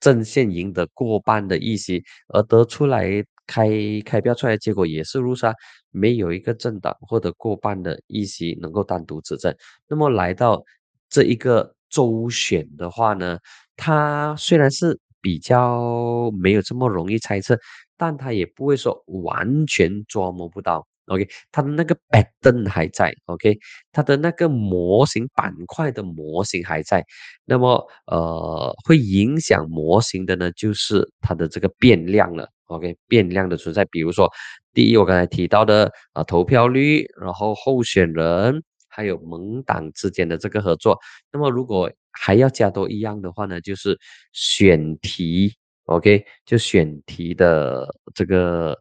[0.00, 3.68] 阵线赢得过半的议席，而得出来开
[4.04, 5.54] 开票出来结果也是如沙，
[5.90, 9.54] 没有一个政党获得过半的议席能够单独执政。
[9.88, 10.62] 那么来到
[11.08, 11.74] 这一个。
[11.92, 13.38] 周选的话呢，
[13.76, 17.54] 它虽然是比较没有这么容易猜测，
[17.98, 20.86] 但它也不会说完全捉摸不到。
[21.06, 23.58] OK，它的那个板凳还在，OK，
[23.90, 27.04] 它的那个模型板块的模型还在。
[27.44, 33.84] 那么，呃，会影响模型的呢，就是它的这个变量了，OK，变量的存在。
[33.86, 34.30] 比如说，
[34.72, 40.96] 第一，我刚才提到的啊，投票率，然后候选人，还有盟党之间的这个合作。
[41.32, 43.98] 那么，如果还要加多一样的话呢，就是
[44.32, 45.52] 选题
[45.86, 48.78] ，OK，就选题的这个。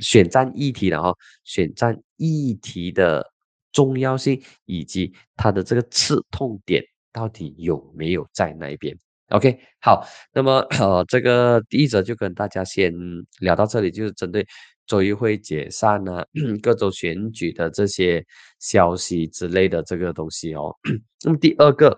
[0.00, 3.24] 选战议题，然后选战议题的
[3.72, 6.82] 重要性以及它的这个刺痛点
[7.12, 8.96] 到底有没有在那边
[9.28, 12.92] ？OK，好，那么呃，这个第一则就跟大家先
[13.38, 14.44] 聊到这里，就是针对
[14.86, 16.26] 周议会解散啊、
[16.60, 18.24] 各州选举的这些
[18.58, 20.74] 消息之类的这个东西哦。
[21.22, 21.96] 那么第二个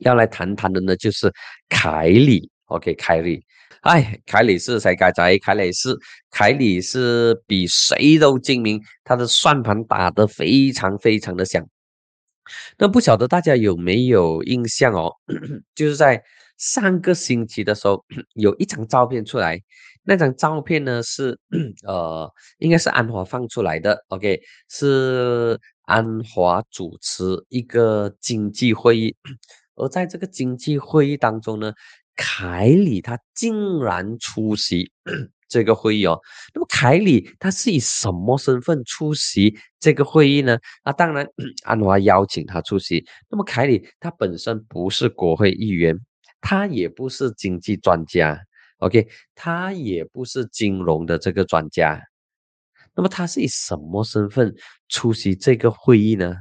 [0.00, 1.32] 要来谈谈的呢，就是
[1.68, 3.44] 凯里，OK，凯里。
[3.82, 5.38] 哎，凯里是谁改仔？
[5.38, 5.96] 凯里是
[6.30, 11.66] 凯里是比谁都精明，他的算盘打得非常非常的响。
[12.76, 15.10] 那不晓得大家有没有印象哦？
[15.74, 16.22] 就是在
[16.58, 18.04] 上个星期的时候，
[18.34, 19.58] 有一张照片出来，
[20.02, 21.38] 那张照片呢是
[21.86, 24.04] 呃，应该是安华放出来的。
[24.08, 29.16] OK，是安华主持一个经济会议，
[29.76, 31.72] 而在这个经济会议当中呢。
[32.22, 34.92] 凯里他竟然出席
[35.48, 36.20] 这个会议哦，
[36.52, 40.58] 那么凯里他是以什么身份出席这个会议呢？
[40.82, 41.26] 啊，当然
[41.64, 43.02] 安华邀请他出席。
[43.30, 45.98] 那么凯里他本身不是国会议员，
[46.42, 48.38] 他也不是经济专家
[48.80, 51.98] ，OK，他也不是金融的这个专家。
[52.94, 54.54] 那么他是以什么身份
[54.90, 56.34] 出席这个会议呢？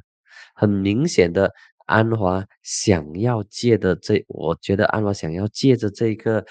[0.56, 1.50] 很明显的。
[1.90, 6.46] 安华想要借的这，我觉得安华想要借着这个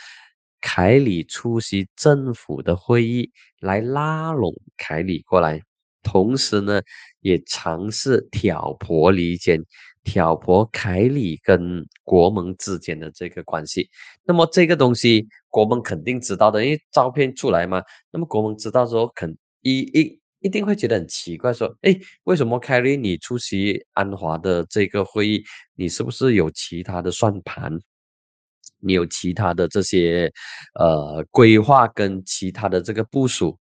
[0.61, 5.63] 凯里出席政府的会议来拉拢凯里过来，
[6.03, 6.83] 同时呢，
[7.21, 9.65] 也尝试挑拨离间，
[10.03, 13.89] 挑拨凯里跟国盟之间的这个关系。
[14.25, 17.81] 那么这个东西国盟肯定知道的，因为照片出来嘛。
[18.11, 20.18] 那么国盟知道之后，肯一一。
[20.41, 25.43] 一定会觉得很奇怪，说：“哎，为什么凯 y 你出席安华的这个会议，
[25.75, 27.77] 你是不是有其他的算盘？
[28.81, 30.33] 你有其他的这些
[30.79, 33.59] 呃规划跟其他的这个部署？”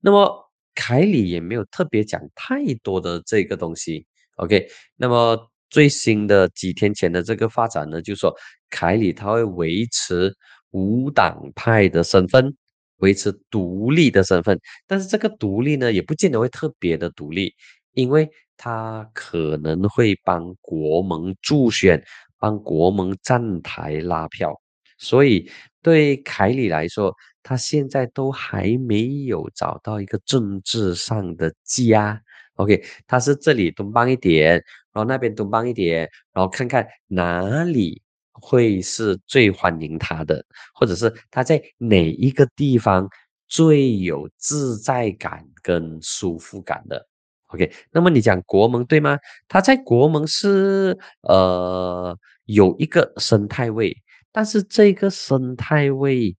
[0.00, 4.06] 那么凯里也没有特别讲太多的这个东西。
[4.36, 8.32] OK，那么最新的几天前的这个发展呢，就说
[8.70, 10.32] 凯里他会维持
[10.70, 12.54] 无党派的身份。
[12.98, 17.52] 维持独立的身份，但是这个独立呢，也不见得会特别的独立，
[17.94, 22.02] 因为他可能会帮国盟助选，
[22.38, 24.52] 帮国盟站台拉票，
[24.98, 25.50] 所以
[25.82, 32.20] 对凯里来说，他现在都还没有找到一个政治上的家。
[32.54, 34.54] OK，他是这里东帮一点，
[34.92, 38.02] 然后那边东帮一点，然后看看哪里。
[38.40, 43.08] 会是最欢迎他的，或者是他在哪一个地方
[43.48, 47.06] 最有自在感跟舒服感的
[47.48, 49.18] ？OK，那么你讲国盟对吗？
[49.48, 53.96] 他在国盟是呃有一个生态位，
[54.32, 56.36] 但是这个生态位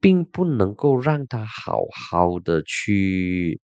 [0.00, 3.60] 并不能够让他好好的去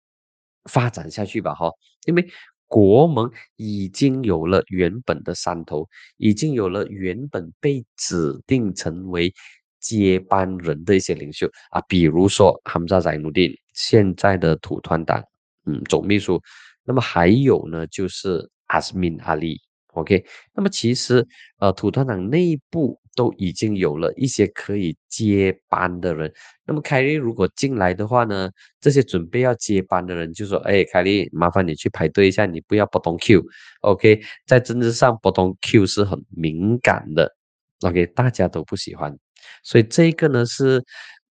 [0.65, 1.53] 发展下去吧？
[1.53, 1.69] 哈，
[2.05, 2.27] 因为。
[2.73, 9.31] 国盟已经有了原本的山头，已经有了原本被指定成为
[9.79, 15.23] 接班人的一些领袖啊，比如说 hamza 扎宰努丁，现在的土团党，
[15.67, 16.41] 嗯，总秘书。
[16.83, 19.61] 那么还有呢，就是阿斯敏阿里。
[19.93, 21.27] OK，那么其实
[21.59, 26.31] 呃，土团党内部都已经有了一些可以接班的人。
[26.65, 28.49] 那么凯利如果进来的话呢，
[28.79, 33.43] 这些准备要接班的人就说：“哎，凯利，麻烦你去排队一下，你不要不动 Q。
[33.81, 37.33] ”OK，在政治上不动 Q 是很敏感的。
[37.81, 39.17] OK，大家都不喜欢，
[39.63, 40.83] 所以这个呢是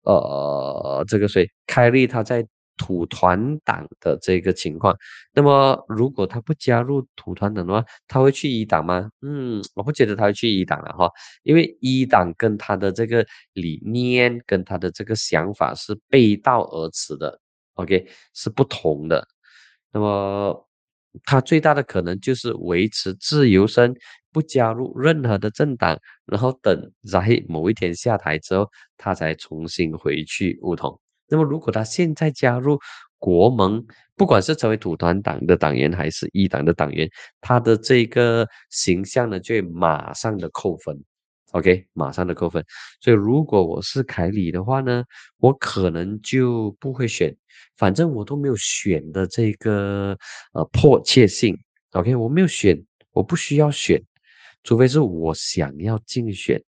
[0.02, 2.46] 呃，这个谁凯利他在。
[2.78, 4.96] 土团党的这个情况，
[5.34, 9.10] 那么如果他不加入土团党的话，他会去一党吗？
[9.20, 11.10] 嗯，我不觉得他会去一党了哈，
[11.42, 17.38] 因为一党跟他的这个理念跟他的这个想法是背道而驰的
[17.74, 19.26] ，OK，是不同的。
[19.92, 20.68] 那么
[21.24, 23.94] 他最大的可能就是维持自由身，
[24.30, 31.00] 不加入任何的政党，然后等在某一天下台之后，他才重新回去梧桐。
[31.28, 32.78] 那么，如果他现在加入
[33.18, 33.84] 国盟，
[34.16, 37.08] 不管是成为土团党的党员还是一党的党员，
[37.40, 40.96] 他的这个形象呢，就会马上的扣分。
[41.52, 42.64] OK，马上的扣分。
[43.00, 45.02] 所以如果我是凯里的话呢，
[45.38, 47.34] 我可能就不会选，
[47.76, 50.16] 反正我都没有选的这个
[50.52, 51.58] 呃迫切性。
[51.92, 52.78] OK，我没有选，
[53.12, 53.98] 我不需要选，
[54.62, 56.62] 除非是我想要竞选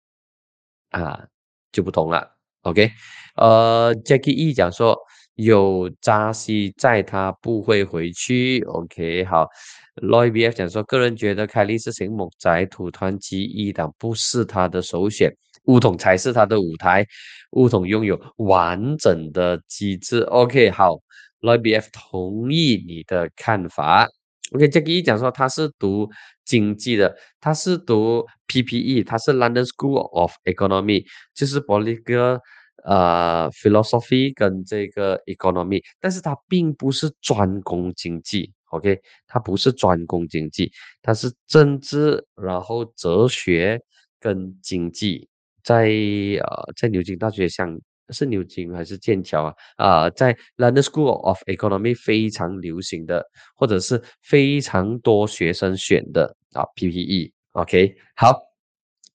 [0.91, 1.28] 啊，
[1.72, 2.37] 就不同了。
[2.68, 2.91] OK，
[3.38, 4.97] 呃，Jackie E 讲说
[5.36, 8.61] 有扎西在，他不会回去。
[8.63, 9.47] OK，好。
[10.01, 17.07] Loy BF 讲说，个人觉得凯利是醒目仔土团机一党不是他的首选，乌统才是他的舞台。
[17.51, 20.20] 乌统拥有完整的机制。
[20.24, 20.99] OK，好
[21.41, 24.07] ，Loy BF 同意你的看法。
[24.54, 26.10] OK，这个一讲说他是读
[26.45, 32.39] 经济的，他是读 PPE，他是 London School of Economy，就是博一个
[32.86, 38.54] 呃 Philosophy 跟这个 Economy，但是他并不是专攻经济。
[38.70, 40.72] OK，他不是专攻经济，
[41.02, 43.82] 他是政治，然后哲学
[44.20, 45.28] 跟经济，
[45.64, 47.78] 在呃在牛津大学上
[48.10, 49.53] 是牛津还是剑桥啊？
[49.76, 57.32] 啊，在 London School of Economy 非常流行的，或者是非常多学生选的啊 PPE。
[57.53, 58.39] OK，好，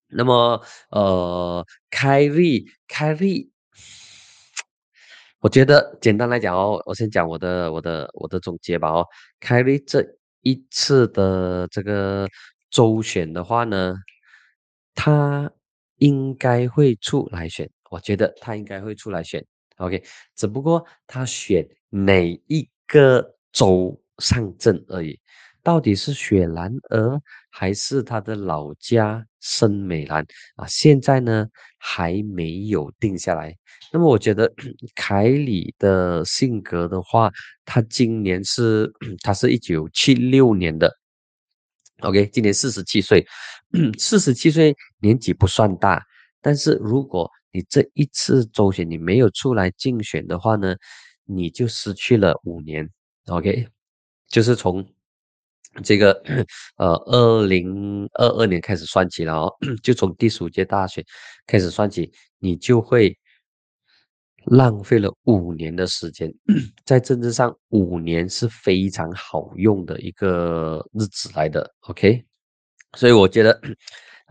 [0.09, 3.51] 那么呃，凯利，凯利。
[5.41, 9.05] 我觉得简单来讲哦，我先讲我的我的我的总结吧哦。
[9.41, 10.05] 凯利这
[10.43, 12.29] 一次的这个
[12.71, 13.97] 周选的话呢，
[14.95, 15.51] 他
[15.97, 19.45] 应该会出来选，我觉得他应该会出来选。
[19.77, 20.03] OK，
[20.35, 25.21] 只不过他选哪一个州上阵而已。
[25.63, 27.21] 到底是雪兰莪
[27.51, 30.27] 还是他的老家森美兰
[30.57, 30.67] 啊？
[30.67, 31.47] 现在呢
[31.79, 33.57] 还没有定下来。
[33.93, 34.51] 那么我觉得
[34.95, 37.31] 凯里的性格的话，
[37.65, 38.91] 他今年是
[39.23, 40.91] 他是一九七六年的
[42.01, 43.25] ，OK，今年四十七岁，
[43.99, 46.05] 四十七岁年纪不算大，
[46.41, 50.75] 但是如果你这一次周选你没有出来竞选的话呢，
[51.25, 52.89] 你就失去了五年
[53.27, 53.69] ，OK，
[54.29, 54.87] 就是从。
[55.83, 56.13] 这个
[56.77, 61.03] 呃，二零二二年开始算起了哦， 就从第十五届大选
[61.47, 63.17] 开始算起，你就会
[64.45, 66.31] 浪费了五年的时间。
[66.85, 71.75] 在政治上，五年是非常好用的一个日子来的。
[71.89, 72.23] OK，
[72.99, 73.59] 所以我觉得，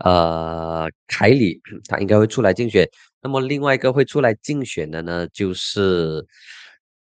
[0.04, 2.88] 呃，凯里他应该会出来竞选。
[3.22, 6.24] 那么另外一个会出来竞选的呢，就是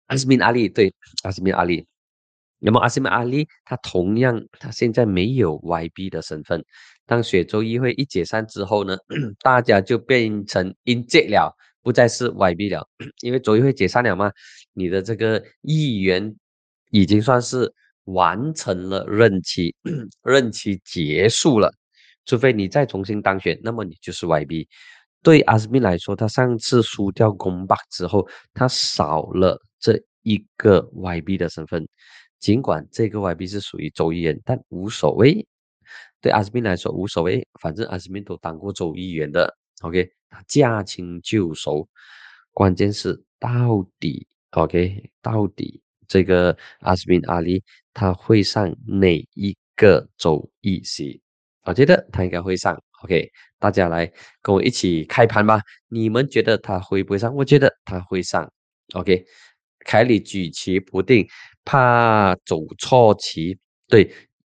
[0.06, 0.92] 阿斯敏阿里，对，
[1.24, 1.86] 阿斯敏阿里。
[2.58, 6.64] 那么阿西米阿里，他同样，他现在没有 YB 的身份。
[7.04, 8.96] 当雪州议会一解散之后呢，
[9.40, 12.88] 大家就变成 in 了，不再是 YB 了。
[13.20, 14.32] 因为州议会解散了嘛，
[14.72, 16.34] 你的这个议员
[16.90, 17.70] 已经算是
[18.04, 19.74] 完成了任期，
[20.24, 21.70] 任期结束了。
[22.26, 24.66] 除非你再重新当选，那么你就是 YB。
[25.22, 31.88] 对阿斯米来说，他上次输掉公巴之后，他少了这一个 YB 的身份。
[32.38, 35.46] 尽管这个 YB 是属于州议员，但无所谓。
[36.20, 39.56] 对阿斯敏来说无所谓，反正阿斯敏都当过州议员的。
[39.80, 41.88] OK，他驾轻就熟。
[42.52, 47.62] 关键是到底 OK，到底这个阿斯敏阿里
[47.92, 51.20] 他会上哪一个州议席？
[51.66, 52.80] 我觉得他应该会上。
[53.02, 54.10] OK，大家来
[54.40, 55.60] 跟我一起开盘吧。
[55.88, 57.34] 你们觉得他会不会上？
[57.34, 58.50] 我觉得他会上。
[58.94, 59.24] OK，
[59.80, 61.26] 凯里举棋不定。
[61.68, 63.58] 怕走错棋，
[63.88, 64.08] 对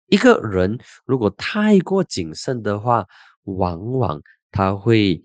[0.09, 3.07] 一个人如果太过谨慎的话，
[3.45, 5.23] 往往他会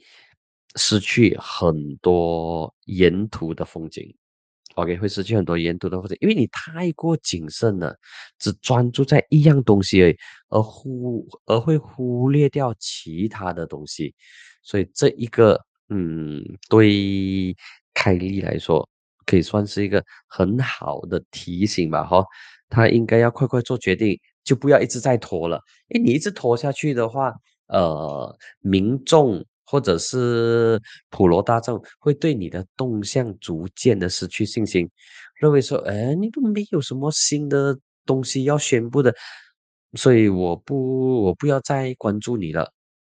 [0.75, 4.15] 失去很多沿途的风景。
[4.76, 7.95] OK，会失去很多沿途的风景，因为你太过谨慎了，
[8.39, 10.17] 只专注在一样东西而已，
[10.49, 14.13] 而忽而会忽略掉其他的东西。
[14.63, 15.59] 所以这一个，
[15.89, 17.55] 嗯，对
[17.93, 18.88] 凯利来说。
[19.24, 22.26] 可以算是一个很好的提醒吧，哈，
[22.67, 25.61] 他应该要快快做决定，就不要一直在拖了。
[25.88, 27.34] 因为你一直拖下去的话，
[27.67, 30.78] 呃，民众或者是
[31.09, 34.89] 普罗大众会对你的动向逐渐的失去信心，
[35.39, 39.15] 认为说，哎，你都没有什么新的东西要宣布的，
[39.93, 42.69] 所以我不，我不要再关注你了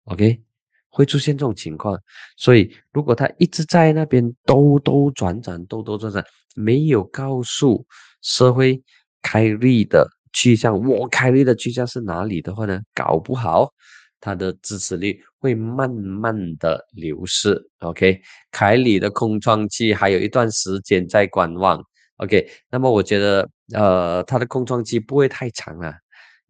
[0.06, 0.42] ，OK。
[0.90, 1.96] 会出现这种情况，
[2.38, 7.86] 所以如果他一直在那边兜兜转转、兜兜转转，没有告诉
[8.24, 8.82] 社会
[9.22, 12.82] 开立的去向，我开立的去向是哪里的话呢？
[12.96, 13.72] 搞不好
[14.20, 17.60] 他的支持率会慢慢的流失。
[17.80, 21.84] OK，凯里的空窗期还有一段时间在观望。
[22.18, 25.94] OK，那么我觉得呃，他的空窗期不会太长啊，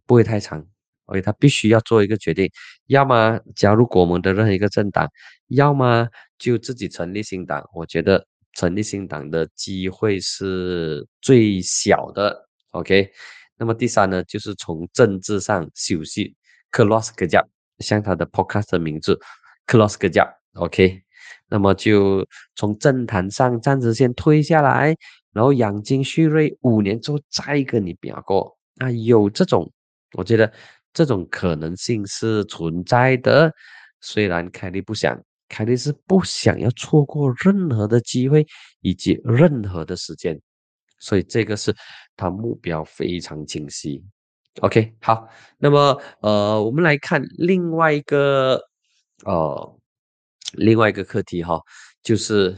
[0.06, 0.66] 不会太长。
[1.08, 2.50] ，OK，他必须要做一个决定，
[2.86, 5.10] 要么加入国盟的任何一个政党，
[5.48, 6.08] 要么
[6.38, 7.62] 就自己成立新党。
[7.74, 13.12] 我觉得成立新党的机会是最小的，OK。
[13.58, 16.36] 那么第三呢，就是从政治上休息
[16.72, 17.44] c l o s e 格 a
[17.80, 19.20] 像他的 Podcast 的名字
[19.68, 21.02] c l o s e 格 a OK。
[21.50, 22.26] 那么就
[22.56, 24.96] 从政坛上暂时先退下来，
[25.32, 28.58] 然后养精蓄锐，五年之后再跟你表过。
[28.80, 29.72] 啊，有这种，
[30.14, 30.52] 我觉得
[30.94, 33.52] 这种可能性是存在的。
[34.02, 35.18] 虽然凯莉不想，
[35.48, 38.46] 凯莉是不想要错过任何的机会
[38.82, 40.40] 以及任何的时间，
[41.00, 41.74] 所以这个是
[42.16, 44.04] 他目标非常清晰。
[44.62, 48.62] OK，好，那么呃，我们来看另外一个
[49.26, 49.74] 呃。
[50.54, 51.62] 另外一个课题哈，
[52.02, 52.56] 就是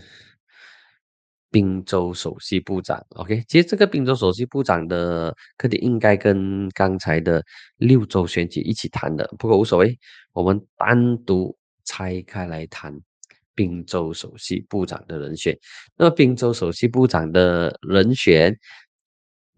[1.50, 3.04] 滨州首席部长。
[3.16, 7.44] OK，其实这个滨州首席部长的课题应该跟刚才的
[7.78, 9.98] 六州选举一起谈的，不过无所谓，
[10.34, 12.96] 我们单独拆开来谈
[13.56, 15.58] 滨州首席部长的人选。
[15.98, 18.56] 那么滨州首席部长的人选，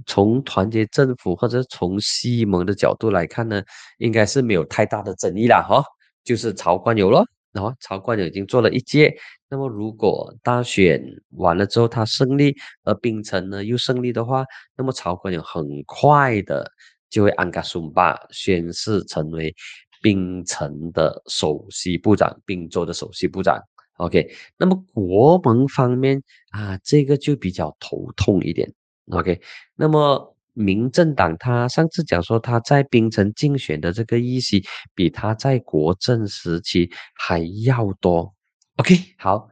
[0.05, 3.61] 从团结政府或者从西蒙的角度来看呢，
[3.97, 5.83] 应该是没有太大的争议了哈，
[6.23, 7.25] 就是曹冠友咯。
[7.53, 9.13] 然后曹冠友已经做了一届，
[9.49, 14.45] 那么如果大选完了之后他胜利，而冰城呢又胜利的话，
[14.77, 16.65] 那么曹冠友很快的
[17.09, 19.53] 就会安嘎松巴宣誓成为
[20.01, 23.61] 冰城的首席部长，滨州的首席部长。
[23.97, 28.73] OK，那么国盟方面啊，这个就比较头痛一点。
[29.11, 29.39] OK，
[29.75, 30.35] 那么。
[30.53, 34.61] 民政党他上次讲说他在槟城竞选的这个议席
[34.93, 38.35] 比他在国政时期还要多。
[38.75, 39.47] OK，好，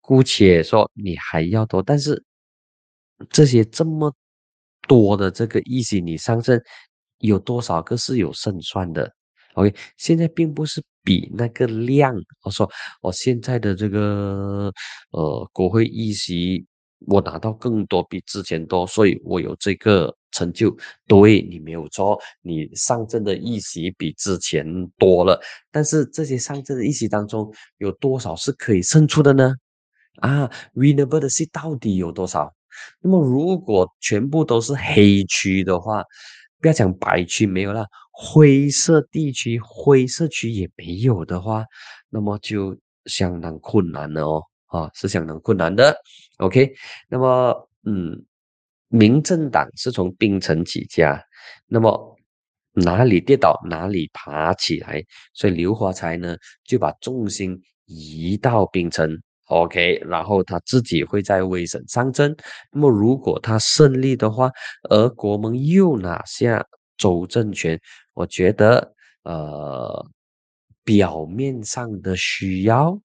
[0.00, 2.24] 姑且说你还要多，但是
[3.28, 4.10] 这些这么
[4.88, 6.58] 多的这个议席，你上阵
[7.18, 9.14] 有多少个是有胜算的
[9.52, 12.68] ？OK，现在并不是比那个量，我说
[13.02, 14.72] 我现在的这个
[15.10, 16.66] 呃国会议席。
[17.06, 20.76] 我拿到更多，比之前多，所以我有这个成就。
[21.06, 24.64] 对你没有错，你上阵的议席比之前
[24.98, 25.40] 多了，
[25.70, 29.54] 但是这些上阵的议席当中，有多少是可以胜出的呢？
[30.20, 32.52] 啊，winnable 的是到底有多少？
[33.00, 36.02] 那么如果全部都是黑区的话，
[36.60, 41.64] 不要讲白区没有了，灰色地区、灰色区也没有的话，
[42.08, 42.76] 那么就
[43.06, 44.42] 相当困难了哦。
[44.72, 45.94] 啊，是相当困难的。
[46.38, 46.72] OK，
[47.08, 48.24] 那么，嗯，
[48.88, 51.22] 民政党是从槟城起家，
[51.66, 52.16] 那么
[52.72, 55.04] 哪里跌倒哪里爬起来，
[55.34, 59.16] 所以刘华才呢就把重心移到槟城。
[59.48, 62.34] OK，然后他自己会在威省上阵。
[62.70, 64.50] 那么如果他胜利的话，
[64.88, 66.66] 而国盟又拿下
[66.96, 67.78] 州政权，
[68.14, 68.94] 我觉得，
[69.24, 70.06] 呃，
[70.84, 72.98] 表面上的需要。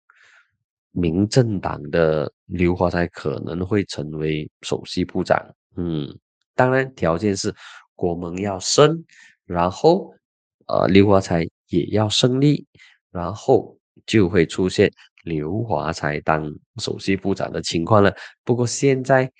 [0.99, 5.39] 民政党的刘华才可能会成为首席部长，
[5.75, 6.17] 嗯，
[6.55, 7.53] 当然条件是
[7.93, 9.05] 国盟要胜，
[9.45, 10.11] 然后
[10.65, 12.65] 呃刘华才也要胜利，
[13.11, 13.77] 然后
[14.07, 14.91] 就会出现
[15.23, 18.11] 刘华才当首席部长的情况了。
[18.43, 19.31] 不过现在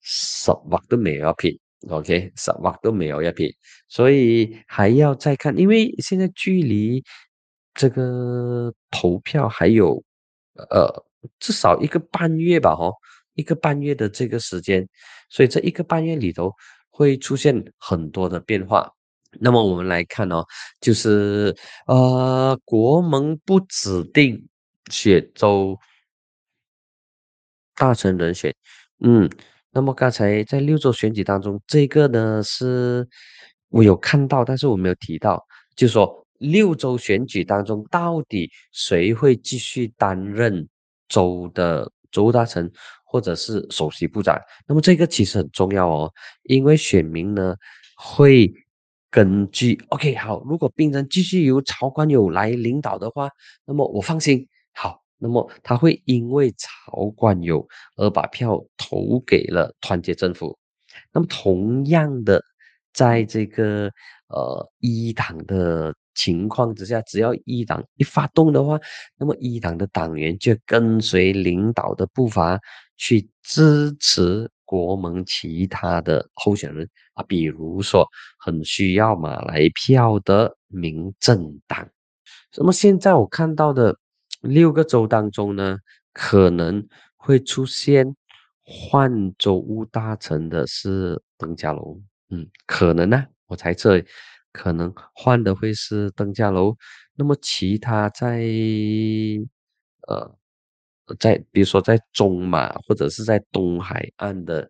[0.00, 1.56] 什么都没有要拼
[1.90, 3.48] ，OK，什么都没有要拼，
[3.86, 7.04] 所以还要再看，因为现在距离
[7.72, 10.02] 这个投票还有。
[10.70, 11.04] 呃，
[11.38, 12.92] 至少一个半月吧，哦，
[13.34, 14.86] 一个半月的这个时间，
[15.30, 16.52] 所以这一个半月里头
[16.90, 18.90] 会出现很多的变化。
[19.40, 20.44] 那么我们来看哦，
[20.80, 21.54] 就是
[21.86, 24.48] 呃，国盟不指定
[24.90, 25.78] 雪州
[27.74, 28.54] 大臣人选，
[29.04, 29.30] 嗯，
[29.70, 33.06] 那么刚才在六州选举当中，这个呢是
[33.68, 35.46] 我有看到，但是我没有提到，
[35.76, 36.26] 就说。
[36.38, 40.68] 六州选举当中，到底谁会继续担任
[41.08, 42.70] 州的州大臣
[43.04, 44.40] 或者是首席部长？
[44.66, 46.12] 那么这个其实很重要哦，
[46.44, 47.56] 因为选民呢
[47.96, 48.52] 会
[49.10, 53.28] 根据 OK 好，如果病人继续由曹冠友来领导的话，
[53.64, 54.46] 那么我放心。
[54.72, 57.66] 好，那么他会因为曹冠友
[57.96, 60.56] 而把票投给了团结政府。
[61.12, 62.42] 那么同样的，
[62.92, 63.90] 在这个
[64.28, 65.92] 呃一党的。
[66.18, 68.76] 情况之下，只要一党一发动的话，
[69.16, 72.58] 那么一党的党员就跟随领导的步伐
[72.96, 78.04] 去支持国盟其他的候选人啊，比如说
[78.36, 81.88] 很需要马来票的民政党。
[82.56, 83.96] 那么现在我看到的
[84.40, 85.78] 六个州当中呢，
[86.12, 86.84] 可能
[87.16, 88.16] 会出现
[88.64, 94.02] 换州务大臣的是邓家龙，嗯，可能呢，我猜测。
[94.58, 96.76] 可能换的会是登嘉楼。
[97.14, 98.40] 那么其他在
[100.08, 100.36] 呃，
[101.18, 104.68] 在比如说在中马或者是在东海岸的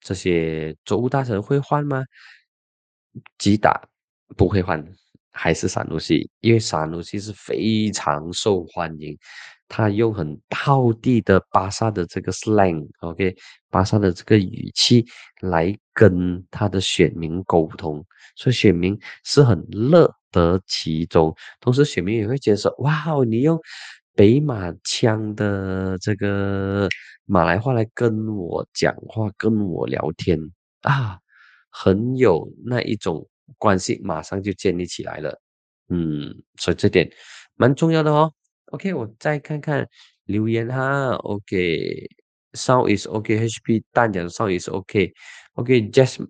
[0.00, 2.04] 这些州务大臣会换吗？
[3.38, 3.88] 吉打
[4.36, 4.84] 不会换，
[5.32, 9.16] 还是萨努西，因为萨努西是非常受欢迎。
[9.68, 13.34] 他用很道地的巴萨的这个 slang，OK，
[13.70, 15.04] 巴萨的这个语气
[15.40, 18.04] 来跟他的选民沟通，
[18.36, 21.34] 所以选民是很乐得其中。
[21.60, 23.58] 同时，选民也会觉得说：“哇哦，你用
[24.14, 26.88] 北马腔的这个
[27.24, 30.38] 马来话来跟我讲话，跟我聊天
[30.82, 31.18] 啊，
[31.70, 33.26] 很有那一种
[33.58, 35.40] 关系，马上就建立起来了。”
[35.90, 37.10] 嗯，所以这点
[37.56, 38.32] 蛮重要的哦。
[38.74, 39.88] OK，我再看看
[40.24, 41.12] 留言哈。
[41.22, 42.08] ok
[42.54, 45.12] so is OK，HP 淡讲 so is OK。
[45.54, 46.26] OK，just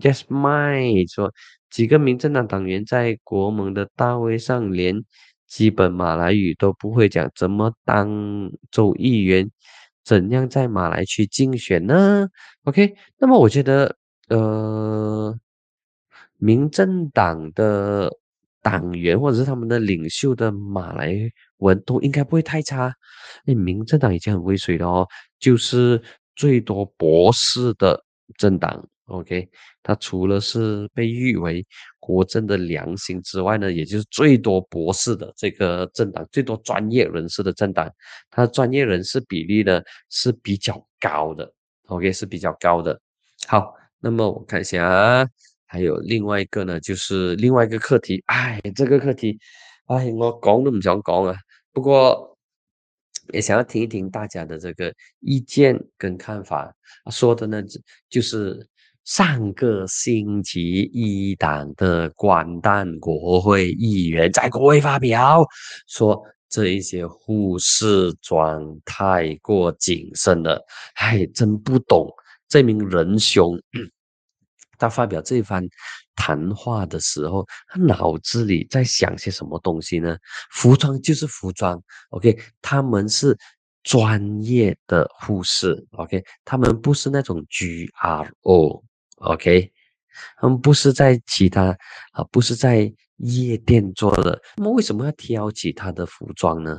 [0.00, 1.32] just my 说
[1.70, 5.04] 几个民政党党员在国盟的大会上连
[5.48, 8.08] 基本马来语都不会讲，怎么当
[8.70, 9.50] 州议员？
[10.04, 12.28] 怎样在马来区竞选呢
[12.62, 13.96] ？OK，那么我觉得
[14.28, 15.36] 呃，
[16.36, 18.16] 民政党的。
[18.70, 21.16] 党员或者是他们的领袖的马来
[21.58, 22.92] 文都应该不会太差。
[23.44, 25.08] 那民政党已经很威水了哦，
[25.38, 26.00] 就是
[26.36, 28.02] 最多博士的
[28.36, 28.86] 政党。
[29.06, 29.48] OK，
[29.82, 31.66] 他除了是被誉为
[31.98, 37.90] 国政的良心之外呢，也就是最多博士的这个政党，最多专业人士的政党。
[38.30, 41.50] 他专业人士比例呢是比较高的。
[41.86, 43.00] OK，是比较高的。
[43.46, 45.26] 好，那么我看一下啊。
[45.68, 48.22] 还有另外一个呢，就是另外一个课题。
[48.26, 49.38] 哎，这个课题，
[49.84, 51.36] 哎，我讲都不想讲啊。
[51.72, 52.36] 不过
[53.32, 56.74] 也想要听一听大家的这个意见跟看法。
[57.10, 57.62] 说的呢，
[58.08, 58.66] 就是
[59.04, 65.46] 上个星期一党的关丹国会议员在国会发表，
[65.86, 70.64] 说这一些护士装太过谨慎了。
[70.94, 72.10] 哎，真不懂
[72.48, 73.60] 这名仁兄。
[74.78, 75.68] 他发表这一番
[76.14, 80.16] 谈话的时候，他脑子里在想些什么东西呢？
[80.52, 83.36] 服装就是服装，OK，他们是
[83.82, 88.82] 专业的护士，OK，他们不是那种 GRO，OK，
[90.40, 91.76] 他们不是在其他
[92.12, 96.76] 啊，不是在夜店做的，那么为什么要挑起他的服装呢？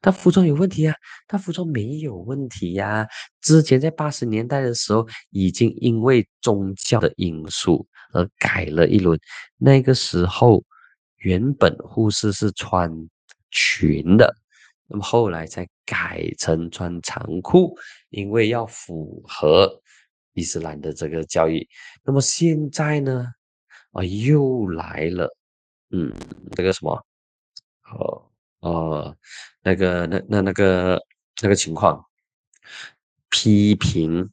[0.00, 0.94] 他服装有问题啊？
[1.26, 3.06] 他服装没有问题呀。
[3.40, 9.18] 之前在八十年代的时候，已经因为宗教的因素而改了一轮。
[9.56, 10.64] 那个时候，
[11.18, 12.90] 原本护士是穿
[13.50, 14.34] 裙的，
[14.86, 17.76] 那么后来才改成穿长裤，
[18.10, 19.80] 因为要符合
[20.34, 21.66] 伊斯兰的这个教育。
[22.04, 23.26] 那么现在呢？
[23.92, 25.34] 啊，又来了，
[25.90, 26.12] 嗯，
[26.54, 27.02] 这个什么？
[27.90, 28.27] 哦。
[28.60, 29.14] 哦，
[29.62, 31.00] 那个、那、那、那个、
[31.42, 32.04] 那个情况，
[33.30, 34.28] 批评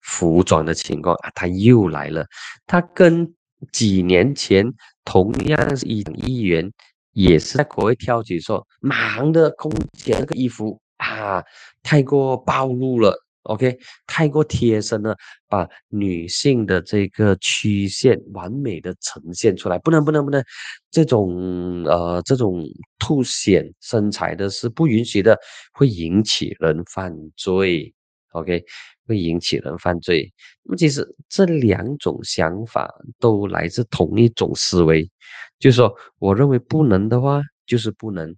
[0.00, 2.26] 服装的情况啊，他又来了。
[2.66, 3.34] 他跟
[3.72, 4.66] 几年前
[5.04, 6.70] 同样是一议员，
[7.12, 11.42] 也是在国会挑起说，忙的空姐那个衣服啊，
[11.82, 13.24] 太过暴露了。
[13.50, 13.76] OK，
[14.06, 15.16] 太过贴身了，
[15.48, 20.40] 把女性的这个曲线完美的呈现出来，不能不能不能，
[20.88, 22.64] 这种呃这种
[23.00, 25.36] 凸显身材的是不允许的，
[25.72, 27.92] 会引起人犯罪。
[28.32, 28.64] OK，
[29.08, 30.32] 会引起人犯罪。
[30.62, 32.88] 那么其实这两种想法
[33.18, 35.10] 都来自同一种思维，
[35.58, 38.32] 就是说，我认为不能的话，就是不能。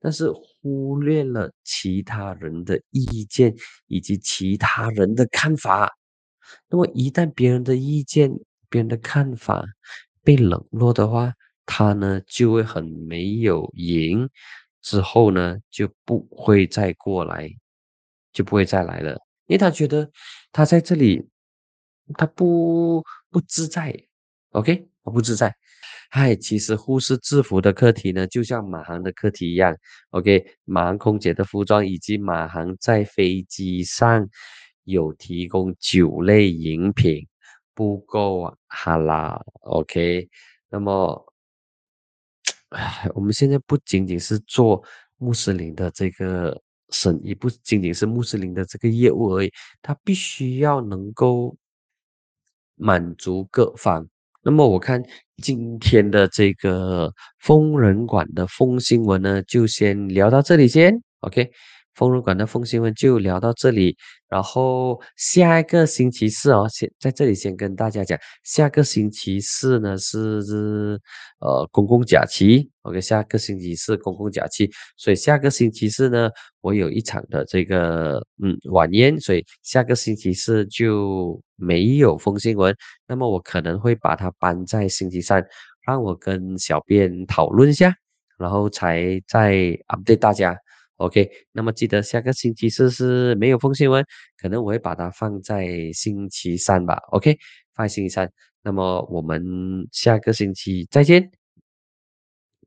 [0.00, 0.28] 但是
[0.66, 3.54] 忽略了其他人的意见
[3.86, 5.96] 以及其他人的看法，
[6.68, 8.28] 那么一旦别人的意见、
[8.68, 9.64] 别人的看法
[10.24, 11.32] 被冷落的话，
[11.66, 14.28] 他呢就会很没有赢，
[14.82, 17.48] 之后呢就不会再过来，
[18.32, 19.12] 就不会再来了，
[19.46, 20.10] 因为他觉得
[20.50, 21.28] 他在这里
[22.14, 23.96] 他不不自在
[24.50, 25.54] ，OK，我不自在。
[26.10, 29.76] 嗨，其实护士制服的课题呢，就像马航的课题一样。
[30.10, 34.28] OK，马航空姐的服装以及马航在飞机上
[34.84, 37.26] 有提供酒类饮品，
[37.74, 39.40] 不够啊，哈啦。
[39.62, 40.28] OK，
[40.68, 41.32] 那么，
[42.70, 44.82] 唉，我们现在不仅仅是做
[45.18, 51.56] 穆斯林的这个生意，不仅仅是穆斯林的这个业务而已，它必须要能够
[52.76, 54.08] 满足各方。
[54.42, 55.02] 那么我看
[55.42, 60.94] 今天的这个疯人馆的疯新闻呢，就先聊到这里先。
[61.20, 61.50] OK，
[61.96, 63.96] 疯人馆的风新闻就聊到这里，
[64.28, 71.00] 然后下一个星期四哦，先在这里先跟大家讲，下个星期四呢是
[71.40, 76.28] 呃公共假期，OK，下个星期四公共假期，所以下个星期四呢，
[76.60, 82.76] 我有一场的这个嗯晚宴，所以下个星期四就没有风新闻，
[83.08, 85.42] 那么我可能会把它搬在星期三，
[85.86, 87.94] 让我跟小编讨论一下，
[88.38, 89.54] 然后才再
[89.88, 90.54] update 大家。
[90.96, 94.04] OK，那么记得下个星期四是没有风新闻，
[94.38, 96.96] 可能我会把它放在星期三吧。
[97.10, 97.38] OK，
[97.74, 98.30] 放星期三。
[98.62, 101.30] 那么我们下个星期再见，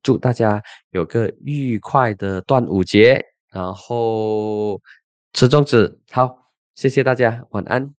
[0.01, 4.79] 祝大家有个愉快的端午节，然后
[5.33, 5.99] 吃粽子。
[6.11, 7.98] 好，谢谢大家，晚安。